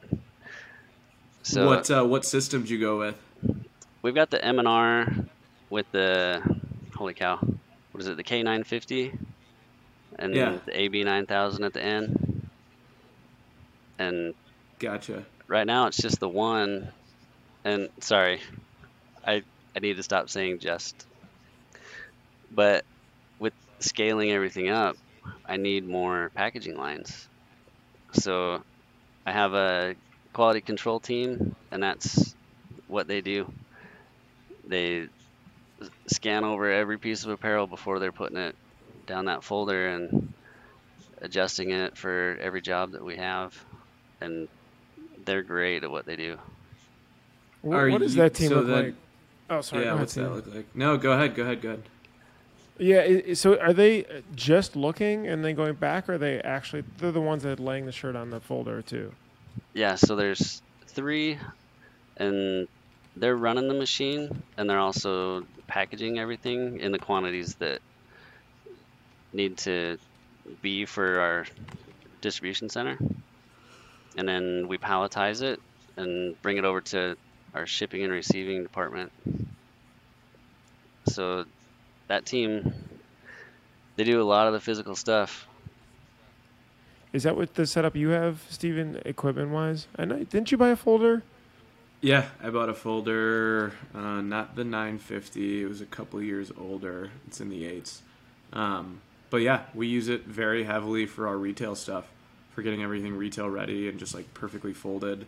So 1.44 1.66
what 1.68 1.92
uh, 1.92 2.04
what 2.06 2.26
system 2.26 2.62
did 2.62 2.70
you 2.70 2.80
go 2.80 2.98
with? 3.00 3.16
we've 4.02 4.16
got 4.16 4.30
the 4.30 4.44
M 4.44 4.60
and 4.60 4.68
R 4.68 5.08
with 5.70 5.86
the 5.92 6.42
holy 6.96 7.14
cow, 7.14 7.38
what 7.92 8.02
is 8.02 8.08
it? 8.08 8.18
The 8.18 8.24
K 8.24 8.44
nine 8.44 8.64
fifty, 8.64 9.12
and 10.20 10.36
Yeah. 10.36 10.60
the 10.66 10.80
AB 10.82 11.04
nine 11.04 11.26
thousand 11.26 11.64
at 11.64 11.74
the 11.74 11.84
end. 11.84 12.50
And 14.00 14.34
Gotcha. 14.80 15.26
right 15.48 15.68
now 15.68 15.88
it's 15.88 15.98
just 15.98 16.20
the 16.20 16.30
one. 16.30 16.92
And 17.66 17.90
sorry, 18.02 18.42
I 19.26 19.44
I 19.76 19.80
need 19.80 19.98
to 19.98 20.04
stop 20.04 20.30
saying 20.30 20.60
just. 20.62 21.06
But 22.52 22.84
with 23.40 23.54
scaling 23.80 24.32
everything 24.32 24.70
up, 24.70 24.96
I 25.48 25.58
need 25.58 25.88
more 25.88 26.32
packaging 26.36 26.78
lines. 26.78 27.28
So 28.14 28.62
I 29.26 29.32
have 29.32 29.54
a 29.54 29.96
quality 30.34 30.62
control 30.62 31.00
team, 31.00 31.56
and 31.72 31.82
that's 31.82 32.36
what 32.88 33.08
they 33.08 33.22
do. 33.22 33.52
They 34.68 35.08
scan 36.08 36.44
over 36.44 36.72
every 36.72 36.98
piece 36.98 37.24
of 37.24 37.30
apparel 37.30 37.68
before 37.68 38.00
they're 38.00 38.12
putting 38.12 38.38
it 38.38 38.56
down 39.06 39.26
that 39.26 39.44
folder 39.44 39.88
and 39.90 40.34
adjusting 41.22 41.72
it 41.72 41.98
for 41.98 42.38
every 42.42 42.62
job 42.62 42.92
that 42.94 43.04
we 43.04 43.18
have. 43.18 43.58
And 44.22 44.48
they're 45.26 45.44
great 45.44 45.84
at 45.84 45.92
what 45.92 46.06
they 46.06 46.16
do. 46.16 46.38
Wh- 47.66 47.74
Are 47.74 47.90
what 47.90 48.02
does 48.02 48.16
you- 48.16 48.22
that 48.22 48.34
team 48.34 48.50
so 48.50 48.56
look 48.58 48.68
then- 48.68 48.84
like? 48.86 48.94
Oh, 49.50 49.62
sorry. 49.62 49.84
yeah, 49.84 49.90
go 49.90 49.94
ahead, 49.96 50.00
what's 50.02 50.14
that 50.16 50.32
look 50.32 50.56
like? 50.56 50.76
No, 50.76 50.98
go 50.98 51.12
ahead, 51.12 51.36
go 51.36 51.44
ahead, 51.44 51.62
go 51.62 51.70
ahead. 51.70 51.84
Yeah. 52.80 53.02
i- 53.02 53.24
i- 53.30 53.34
So 53.34 53.60
are 53.60 53.74
they 53.74 54.06
uh, 54.06 54.22
just 54.34 54.76
looking 54.76 55.28
and 55.28 55.44
then 55.44 55.54
going 55.56 55.74
back, 55.76 56.08
or 56.10 56.14
are 56.14 56.18
they 56.18 56.40
actually 56.42 56.84
they're 56.98 57.12
the 57.12 57.22
ones 57.22 57.44
that 57.44 57.60
are 57.60 57.64
laying 57.64 57.86
the 57.86 57.92
shirt 57.92 58.16
on 58.16 58.30
the 58.30 58.40
folder 58.40 58.82
too? 58.82 59.12
Yeah, 59.74 59.96
so 59.96 60.16
there's 60.16 60.62
three, 60.96 61.40
and 62.18 62.68
they're 63.16 63.38
running 63.38 63.68
the 63.68 63.74
machine, 63.76 64.44
and 64.58 64.70
they're 64.70 64.80
also 64.80 65.44
packaging 65.68 66.20
everything 66.20 66.80
in 66.80 66.92
the 66.92 67.00
quantities 67.00 67.56
that 67.60 67.82
need 69.34 69.58
to 69.58 69.98
be 70.62 70.86
for 70.86 71.20
our 71.20 71.46
distribution 72.22 72.70
center, 72.70 72.98
and 74.18 74.28
then 74.28 74.66
we 74.68 74.78
palletize 74.78 75.42
it 75.42 75.60
and 75.98 76.36
bring 76.42 76.58
it 76.58 76.66
over 76.66 76.82
to 76.82 77.16
our 77.54 77.66
shipping 77.66 78.04
and 78.04 78.12
receiving 78.12 78.64
department. 78.64 79.12
So 81.08 81.46
that 82.10 82.26
team, 82.26 82.74
they 83.98 84.04
do 84.04 84.22
a 84.22 84.24
lot 84.24 84.46
of 84.48 84.54
the 84.54 84.60
physical 84.60 84.96
stuff. 84.96 85.48
Is 87.14 87.24
that 87.24 87.38
what 87.38 87.54
the 87.54 87.68
setup 87.68 87.96
you 87.96 88.10
have, 88.10 88.44
Steven, 88.50 89.00
equipment 89.06 89.52
wise? 89.52 89.88
I 89.96 90.06
know. 90.06 90.18
Didn't 90.18 90.52
you 90.52 90.58
buy 90.58 90.70
a 90.70 90.76
folder? 90.76 91.22
Yeah, 92.02 92.26
I 92.44 92.50
bought 92.50 92.68
a 92.68 92.74
folder, 92.74 93.72
uh, 93.96 94.20
not 94.20 94.56
the 94.56 94.64
950. 94.64 95.62
It 95.62 95.68
was 95.68 95.80
a 95.80 95.86
couple 95.86 96.22
years 96.22 96.52
older. 96.60 97.12
It's 97.28 97.40
in 97.40 97.50
the 97.50 97.66
eights. 97.66 98.02
Um, 98.52 99.00
but 99.30 99.38
yeah, 99.38 99.62
we 99.74 99.88
use 99.88 100.10
it 100.10 100.26
very 100.26 100.64
heavily 100.64 101.06
for 101.06 101.28
our 101.28 101.38
retail 101.38 101.76
stuff, 101.76 102.06
for 102.54 102.62
getting 102.62 102.84
everything 102.84 103.16
retail 103.16 103.50
ready 103.50 103.88
and 103.88 104.00
just 104.00 104.14
like 104.14 104.34
perfectly 104.34 104.74
folded. 104.74 105.26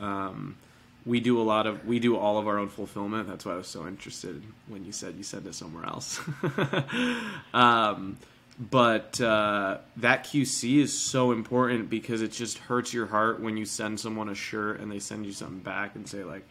Um, 0.00 0.56
we 1.04 1.20
do 1.20 1.38
a 1.40 1.42
lot 1.42 1.66
of 1.66 1.84
we 1.84 1.98
do 1.98 2.16
all 2.16 2.38
of 2.38 2.48
our 2.48 2.58
own 2.58 2.68
fulfillment. 2.68 3.28
That's 3.28 3.44
why 3.44 3.52
I 3.52 3.56
was 3.56 3.68
so 3.68 3.86
interested 3.86 4.42
when 4.68 4.84
you 4.84 4.92
said 4.92 5.16
you 5.16 5.24
send 5.24 5.46
it 5.46 5.54
somewhere 5.54 5.84
else. 5.84 6.20
um, 7.54 8.16
but 8.58 9.20
uh, 9.20 9.78
that 9.96 10.24
QC 10.24 10.78
is 10.78 10.96
so 10.98 11.32
important 11.32 11.90
because 11.90 12.22
it 12.22 12.32
just 12.32 12.58
hurts 12.58 12.94
your 12.94 13.06
heart 13.06 13.40
when 13.40 13.56
you 13.56 13.64
send 13.66 13.98
someone 13.98 14.28
a 14.28 14.34
shirt 14.34 14.80
and 14.80 14.90
they 14.90 14.98
send 15.00 15.26
you 15.26 15.32
something 15.32 15.58
back 15.60 15.94
and 15.96 16.08
say 16.08 16.22
like, 16.24 16.44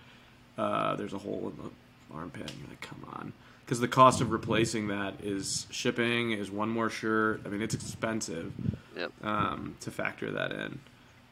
uh, 0.57 0.95
"There's 0.95 1.13
a 1.13 1.17
hole 1.17 1.53
in 1.55 1.63
the 1.63 2.15
armpit." 2.15 2.49
And 2.49 2.59
you're 2.59 2.69
like, 2.69 2.81
"Come 2.81 3.05
on," 3.13 3.33
because 3.65 3.79
the 3.79 3.87
cost 3.87 4.19
of 4.21 4.31
replacing 4.31 4.87
that 4.89 5.15
is 5.23 5.65
shipping, 5.69 6.31
is 6.31 6.51
one 6.51 6.69
more 6.69 6.89
shirt. 6.89 7.41
I 7.45 7.49
mean, 7.49 7.61
it's 7.61 7.73
expensive 7.75 8.51
Yep. 8.97 9.11
um, 9.23 9.75
to 9.79 9.89
factor 9.89 10.29
that 10.31 10.51
in, 10.51 10.79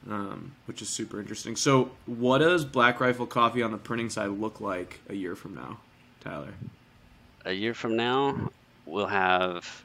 um, 0.10 0.54
which 0.66 0.82
is 0.82 0.90
super 0.90 1.20
interesting. 1.20 1.56
So, 1.58 1.92
what 2.06 2.38
does 2.40 2.64
Black 2.66 3.00
Rifle 3.02 3.28
Coffee 3.28 3.62
on 3.62 3.72
the 3.72 3.78
printing 3.78 4.10
side 4.10 4.30
look 4.30 4.62
like 4.62 5.00
a 5.10 5.14
year 5.16 5.36
from 5.36 5.54
now, 5.54 5.80
Tyler? 6.22 6.54
A 7.46 7.52
year 7.54 7.74
from 7.74 7.96
now, 7.98 8.50
we'll 8.86 9.08
have 9.08 9.84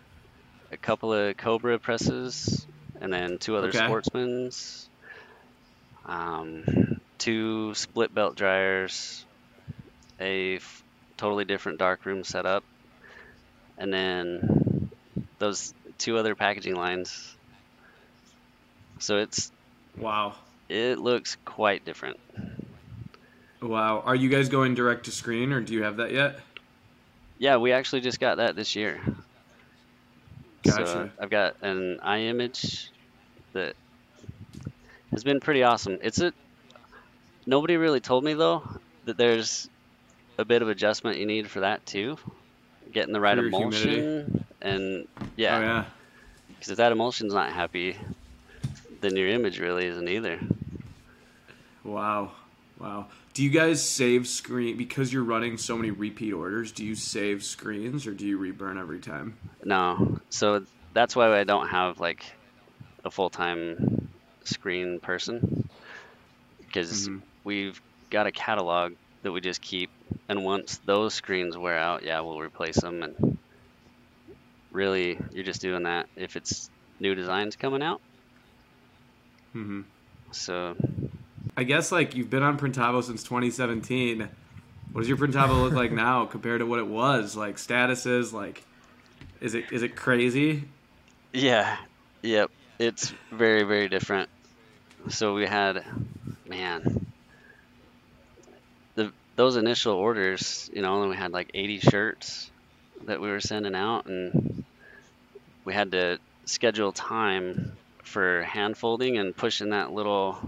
a 0.71 0.77
couple 0.77 1.13
of 1.13 1.37
Cobra 1.37 1.79
presses, 1.79 2.67
and 3.01 3.13
then 3.13 3.39
two 3.39 3.57
other 3.57 3.69
Okay. 3.69 3.79
Sportsmans, 3.79 4.89
um, 6.05 6.65
two 7.19 7.75
split 7.75 8.15
belt 8.15 8.37
dryers, 8.37 9.25
a 10.21 10.57
f- 10.57 10.83
totally 11.17 11.45
different 11.45 11.79
dark 11.79 12.05
room 12.07 12.25
setup, 12.25 12.65
and 13.79 13.93
then 13.93 14.91
those 15.39 15.75
two 15.99 16.17
other 16.17 16.35
packaging 16.35 16.75
lines. 16.75 17.37
So 18.99 19.19
it's 19.19 19.51
Wow. 19.99 20.35
it 20.69 20.99
looks 20.99 21.37
quite 21.45 21.85
different. 21.85 22.19
Wow. 23.63 24.01
Are 24.05 24.15
you 24.15 24.29
guys 24.29 24.49
going 24.49 24.75
direct 24.75 25.05
to 25.07 25.11
screen 25.11 25.53
or 25.53 25.61
do 25.61 25.73
you 25.75 25.83
have 25.83 25.97
that 25.97 26.13
yet? 26.13 26.41
Yeah, 27.39 27.57
we 27.57 27.73
actually 27.73 28.01
just 28.01 28.21
got 28.21 28.37
that 28.37 28.57
this 28.57 28.77
year. 28.77 29.01
Uh, 30.69 30.73
gotcha. 30.75 30.85
So 30.85 31.11
I've 31.21 31.31
got 31.31 31.55
an 31.63 31.99
i-Image 32.03 32.91
that 33.55 33.77
has 35.13 35.25
been 35.25 35.41
pretty 35.41 35.63
awesome. 35.63 35.99
It's 36.03 36.21
a 36.21 36.33
nobody 37.47 37.77
really 37.77 38.01
told 38.01 38.25
me 38.25 38.35
though 38.35 38.63
that 39.05 39.17
there's 39.17 39.69
a 40.39 40.45
bit 40.45 40.63
of 40.63 40.69
adjustment 40.69 41.19
you 41.19 41.27
need 41.27 41.51
for 41.51 41.61
that 41.61 41.85
too, 41.87 42.17
getting 42.93 43.13
the 43.13 43.21
right 43.21 43.39
your 43.39 43.51
emulsion 43.51 44.05
humidity? 44.09 44.09
and 44.61 45.07
Oh, 45.49 45.59
yeah, 45.61 45.61
yeah. 45.61 45.87
because 46.49 46.71
if 46.71 46.77
that 46.79 46.93
emulsion's 46.93 47.35
not 47.35 47.53
happy, 47.53 47.97
then 49.01 49.17
your 49.17 49.29
image 49.29 49.59
really 49.59 49.87
isn't 49.87 50.09
either. 50.09 50.41
Wow. 51.85 52.33
Wow. 52.79 53.09
Do 53.37 53.45
you 53.45 53.51
guys 53.51 53.87
save 53.87 54.27
screen 54.27 54.79
because 54.79 55.13
you're 55.13 55.23
running 55.23 55.59
so 55.59 55.77
many 55.77 55.91
repeat 55.91 56.33
orders? 56.33 56.73
Do 56.73 56.87
you 56.87 56.95
save 56.95 57.45
screens 57.45 58.07
or 58.07 58.15
do 58.15 58.27
you 58.27 58.39
reburn 58.39 58.79
every 58.79 58.99
time? 58.99 59.37
No, 59.63 60.19
so 60.31 60.65
that's 60.95 61.15
why 61.15 61.39
I 61.39 61.45
don't 61.45 61.69
have 61.69 62.01
like 62.01 62.25
a 63.05 63.11
full 63.11 63.29
time 63.29 64.09
screen 64.45 65.01
person 65.01 65.69
because 66.57 67.11
Mhm. 67.11 67.21
we've 67.45 67.79
got 68.09 68.27
a 68.27 68.33
catalog 68.33 68.95
that 69.23 69.33
we 69.33 69.43
just 69.43 69.61
keep, 69.61 69.91
and 70.31 70.43
once 70.43 70.79
those 70.87 71.13
screens 71.13 71.59
wear 71.59 71.79
out, 71.79 72.05
yeah, 72.05 72.21
we'll 72.21 72.41
replace 72.41 72.81
them. 72.81 73.03
And 73.03 73.37
really, 74.71 75.21
you're 75.33 75.45
just 75.45 75.61
doing 75.61 75.83
that 75.83 76.09
if 76.17 76.37
it's 76.37 76.71
new 77.01 77.15
designs 77.15 77.55
coming 77.57 77.83
out. 77.83 78.01
Mm 79.55 79.67
hmm 79.67 79.81
So 80.33 80.75
I 81.57 81.65
guess 81.65 81.91
like 81.91 82.15
you've 82.15 82.31
been 82.31 82.43
on 82.43 82.59
Printavo 82.59 83.03
since 83.03 83.23
2017. 83.23 84.29
What 84.93 85.01
does 85.01 85.09
your 85.09 85.17
Printavo 85.17 85.63
look 85.63 85.73
like 85.73 85.93
now 85.93 86.27
compared 86.27 86.61
to 86.61 86.67
what 86.67 86.79
it 86.79 86.87
was? 86.87 87.37
Like 87.37 87.57
statuses, 87.57 88.33
like 88.33 88.63
is 89.41 89.55
it 89.55 89.73
is 89.73 89.83
it 89.83 89.97
crazy? 89.97 90.65
yeah, 91.33 91.77
yep, 92.23 92.51
it's 92.79 93.13
very 93.31 93.63
very 93.63 93.89
different. 93.89 94.29
So 95.09 95.35
we 95.35 95.47
had, 95.47 95.85
man, 96.49 97.07
the 98.95 99.13
those 99.37 99.57
initial 99.57 99.95
orders, 99.95 100.71
you 100.73 100.83
know, 100.83 101.01
and 101.03 101.11
we 101.11 101.17
had 101.17 101.33
like 101.33 101.51
80 101.55 101.81
shirts 101.81 102.51
that 103.05 103.21
we 103.21 103.29
were 103.29 103.41
sending 103.41 103.75
out, 103.75 104.07
and 104.07 104.65
we 105.65 105.73
had 105.75 105.93
to 105.93 106.19
schedule 106.45 106.93
time 106.93 107.77
for 108.03 108.43
hand 108.43 108.77
folding 108.77 109.19
and 109.19 109.37
pushing 109.37 109.71
that 109.71 109.93
little 109.93 110.39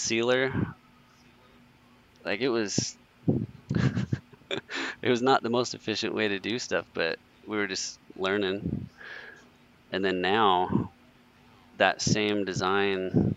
sealer. 0.00 0.52
Like 2.24 2.40
it 2.40 2.48
was, 2.48 2.96
it 5.02 5.08
was 5.08 5.22
not 5.22 5.42
the 5.42 5.50
most 5.50 5.74
efficient 5.74 6.14
way 6.14 6.28
to 6.28 6.38
do 6.38 6.58
stuff, 6.58 6.84
but 6.94 7.18
we 7.46 7.56
were 7.56 7.66
just 7.66 7.98
learning. 8.16 8.88
And 9.92 10.04
then 10.04 10.20
now, 10.20 10.90
that 11.78 12.02
same 12.02 12.44
design 12.44 13.34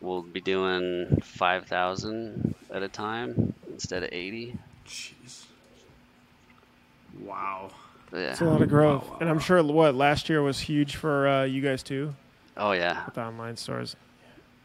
will 0.00 0.22
be 0.22 0.40
doing 0.40 1.18
5,000 1.22 2.54
at 2.72 2.82
a 2.82 2.88
time 2.88 3.54
instead 3.70 4.02
of 4.02 4.08
80. 4.12 4.56
Jeez. 4.86 5.44
Wow. 7.22 7.70
But 8.10 8.18
yeah. 8.18 8.30
It's 8.30 8.40
a 8.40 8.44
lot 8.44 8.62
of 8.62 8.68
growth, 8.68 9.04
Wow, 9.04 9.10
wow, 9.12 9.18
and 9.20 9.28
I'm 9.28 9.38
sure 9.38 9.62
what 9.62 9.94
last 9.94 10.28
year 10.28 10.42
was 10.42 10.60
huge 10.60 10.96
for 10.96 11.28
uh, 11.28 11.44
you 11.44 11.60
guys 11.60 11.82
too 11.82 12.14
Oh 12.56 12.72
yeah. 12.72 13.04
with 13.04 13.14
the 13.14 13.22
online 13.22 13.56
stores. 13.56 13.94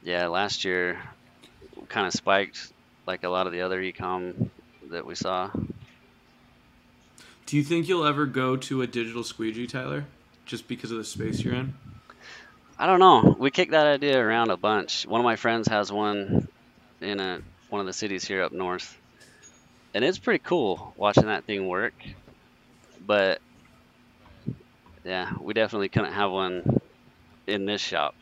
Yeah, 0.05 0.27
last 0.27 0.63
year 0.65 1.01
kind 1.89 2.05
of 2.05 2.13
spiked 2.13 2.71
like 3.07 3.23
a 3.23 3.29
lot 3.29 3.47
of 3.47 3.53
the 3.53 3.61
other 3.61 3.81
ecom 3.81 4.51
that 4.91 5.03
we 5.03 5.15
saw. 5.15 5.49
Do 7.47 7.57
you 7.57 7.63
think 7.63 7.87
you'll 7.87 8.05
ever 8.05 8.27
go 8.27 8.55
to 8.55 8.83
a 8.83 8.87
digital 8.87 9.23
squeegee, 9.23 9.65
Tyler? 9.65 10.05
Just 10.45 10.67
because 10.67 10.91
of 10.91 10.99
the 10.99 11.03
space 11.03 11.41
you're 11.41 11.55
in? 11.55 11.73
I 12.77 12.85
don't 12.85 12.99
know. 12.99 13.35
We 13.39 13.49
kicked 13.49 13.71
that 13.71 13.87
idea 13.87 14.23
around 14.23 14.51
a 14.51 14.57
bunch. 14.57 15.07
One 15.07 15.21
of 15.21 15.25
my 15.25 15.37
friends 15.37 15.67
has 15.69 15.91
one 15.91 16.49
in 17.01 17.19
a 17.19 17.41
one 17.69 17.81
of 17.81 17.87
the 17.87 17.93
cities 17.93 18.23
here 18.23 18.43
up 18.43 18.51
north. 18.51 18.95
And 19.95 20.05
it's 20.05 20.19
pretty 20.19 20.43
cool 20.45 20.93
watching 20.97 21.25
that 21.25 21.45
thing 21.45 21.67
work. 21.67 21.95
But 23.03 23.41
yeah, 25.03 25.33
we 25.41 25.55
definitely 25.55 25.89
couldn't 25.89 26.13
have 26.13 26.29
one 26.29 26.79
in 27.47 27.65
this 27.65 27.81
shop. 27.81 28.13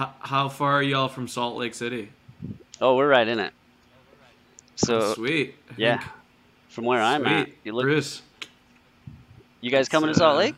How, 0.00 0.14
how 0.20 0.48
far 0.48 0.76
are 0.76 0.82
y'all 0.82 1.08
from 1.08 1.28
Salt 1.28 1.58
Lake 1.58 1.74
City? 1.74 2.10
Oh, 2.80 2.96
we're 2.96 3.06
right 3.06 3.28
in 3.28 3.38
it. 3.38 3.52
So 4.76 4.96
Oh, 4.96 5.12
sweet. 5.12 5.56
Yeah, 5.76 6.02
from 6.70 6.84
where 6.86 7.02
I'm 7.02 7.26
at, 7.26 7.48
Sweet. 7.48 7.58
you 7.64 7.72
look. 7.74 7.82
Bruce, 7.82 8.22
You 9.60 9.70
guys 9.70 9.90
coming 9.90 10.08
to 10.08 10.14
Salt 10.14 10.36
uh, 10.36 10.38
Lake? 10.38 10.54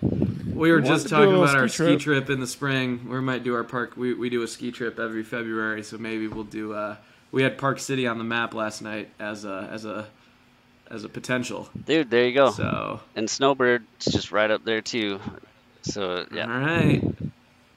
we 0.00 0.72
were 0.72 0.80
just 0.80 1.02
to 1.02 1.08
do 1.10 1.14
a 1.14 1.18
talking 1.18 1.30
little 1.32 1.44
about 1.44 1.56
our 1.58 1.68
ski 1.68 1.74
ski 1.84 1.96
trip. 1.98 2.24
trip 2.24 2.30
in 2.30 2.40
the 2.40 2.46
spring. 2.46 3.06
We 3.06 3.20
might 3.20 3.44
do 3.44 3.54
our 3.54 3.64
park. 3.64 3.98
We, 3.98 4.14
we 4.14 4.30
do 4.30 4.42
a 4.42 4.48
ski 4.48 4.72
trip 4.72 4.98
every 4.98 5.24
February, 5.24 5.82
so 5.82 5.98
maybe 5.98 6.26
we'll 6.26 6.44
do. 6.44 6.72
Uh, 6.72 6.96
we 7.32 7.42
had 7.42 7.58
Park 7.58 7.78
City 7.78 8.06
on 8.06 8.16
the 8.16 8.24
map 8.24 8.54
last 8.54 8.80
night 8.80 9.10
as 9.20 9.44
a 9.44 9.68
as 9.70 9.84
a 9.84 10.06
as 10.90 11.04
a 11.04 11.10
potential. 11.10 11.68
Dude, 11.84 12.08
there 12.08 12.26
you 12.26 12.32
go. 12.32 12.50
So 12.52 13.00
And 13.14 13.28
Snowbird's 13.28 14.06
just 14.06 14.32
right 14.32 14.50
up 14.50 14.64
there 14.64 14.80
too. 14.80 15.20
So 15.82 16.24
yeah, 16.32 16.44
all 16.50 16.60
right, 16.60 17.04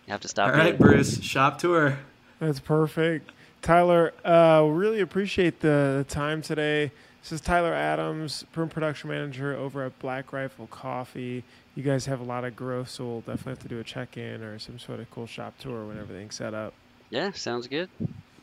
you 0.07 0.11
have 0.11 0.21
to 0.21 0.27
stop. 0.27 0.49
all 0.49 0.55
right, 0.55 0.73
in. 0.73 0.77
Bruce, 0.77 1.21
shop 1.21 1.59
tour. 1.59 1.99
That's 2.39 2.59
perfect. 2.59 3.31
Tyler, 3.61 4.13
uh, 4.23 4.65
really 4.67 5.01
appreciate 5.01 5.59
the, 5.59 5.95
the 5.97 6.05
time 6.07 6.41
today. 6.41 6.91
This 7.21 7.33
is 7.33 7.41
Tyler 7.41 7.73
Adams, 7.73 8.45
print 8.53 8.71
production 8.71 9.09
manager 9.09 9.53
over 9.55 9.83
at 9.83 9.99
Black 9.99 10.31
Rifle 10.31 10.67
Coffee. 10.67 11.43
You 11.75 11.83
guys 11.83 12.05
have 12.05 12.21
a 12.21 12.23
lot 12.23 12.45
of 12.45 12.55
growth, 12.55 12.89
so 12.89 13.05
we'll 13.05 13.19
definitely 13.19 13.51
have 13.51 13.59
to 13.59 13.67
do 13.67 13.79
a 13.79 13.83
check 13.83 14.15
in 14.15 14.41
or 14.41 14.57
some 14.59 14.79
sort 14.79 15.01
of 15.01 15.11
cool 15.11 15.27
shop 15.27 15.53
tour 15.59 15.85
when 15.85 15.99
everything's 15.99 16.35
set 16.35 16.53
up. 16.53 16.73
Yeah, 17.09 17.31
sounds 17.31 17.67
good. 17.67 17.89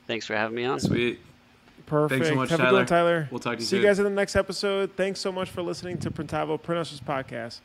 Thanks 0.07 0.27
for 0.27 0.37
having 0.37 0.55
me 0.55 0.65
on. 0.65 0.81
Sweet. 0.81 1.19
Perfect. 1.87 2.35
much, 2.35 2.51
have 2.51 2.61
a 2.61 2.65
good 2.65 2.73
one, 2.73 2.87
Tyler. 2.87 3.21
Tyler. 3.21 3.29
We'll 3.31 3.41
talk 3.41 3.55
to 3.55 3.61
you 3.61 3.67
See 3.67 3.77
you 3.79 3.83
guys 3.83 3.99
in 3.99 4.05
the 4.05 4.11
next 4.11 4.37
episode. 4.37 4.91
Thanks 4.97 5.21
so 5.21 5.33
much 5.33 5.51
for 5.51 5.63
listening 5.63 5.99
to 5.99 6.11
Printavo 6.11 6.61
Print 6.63 6.79
Hustlers 6.79 7.01
Podcast. 7.01 7.61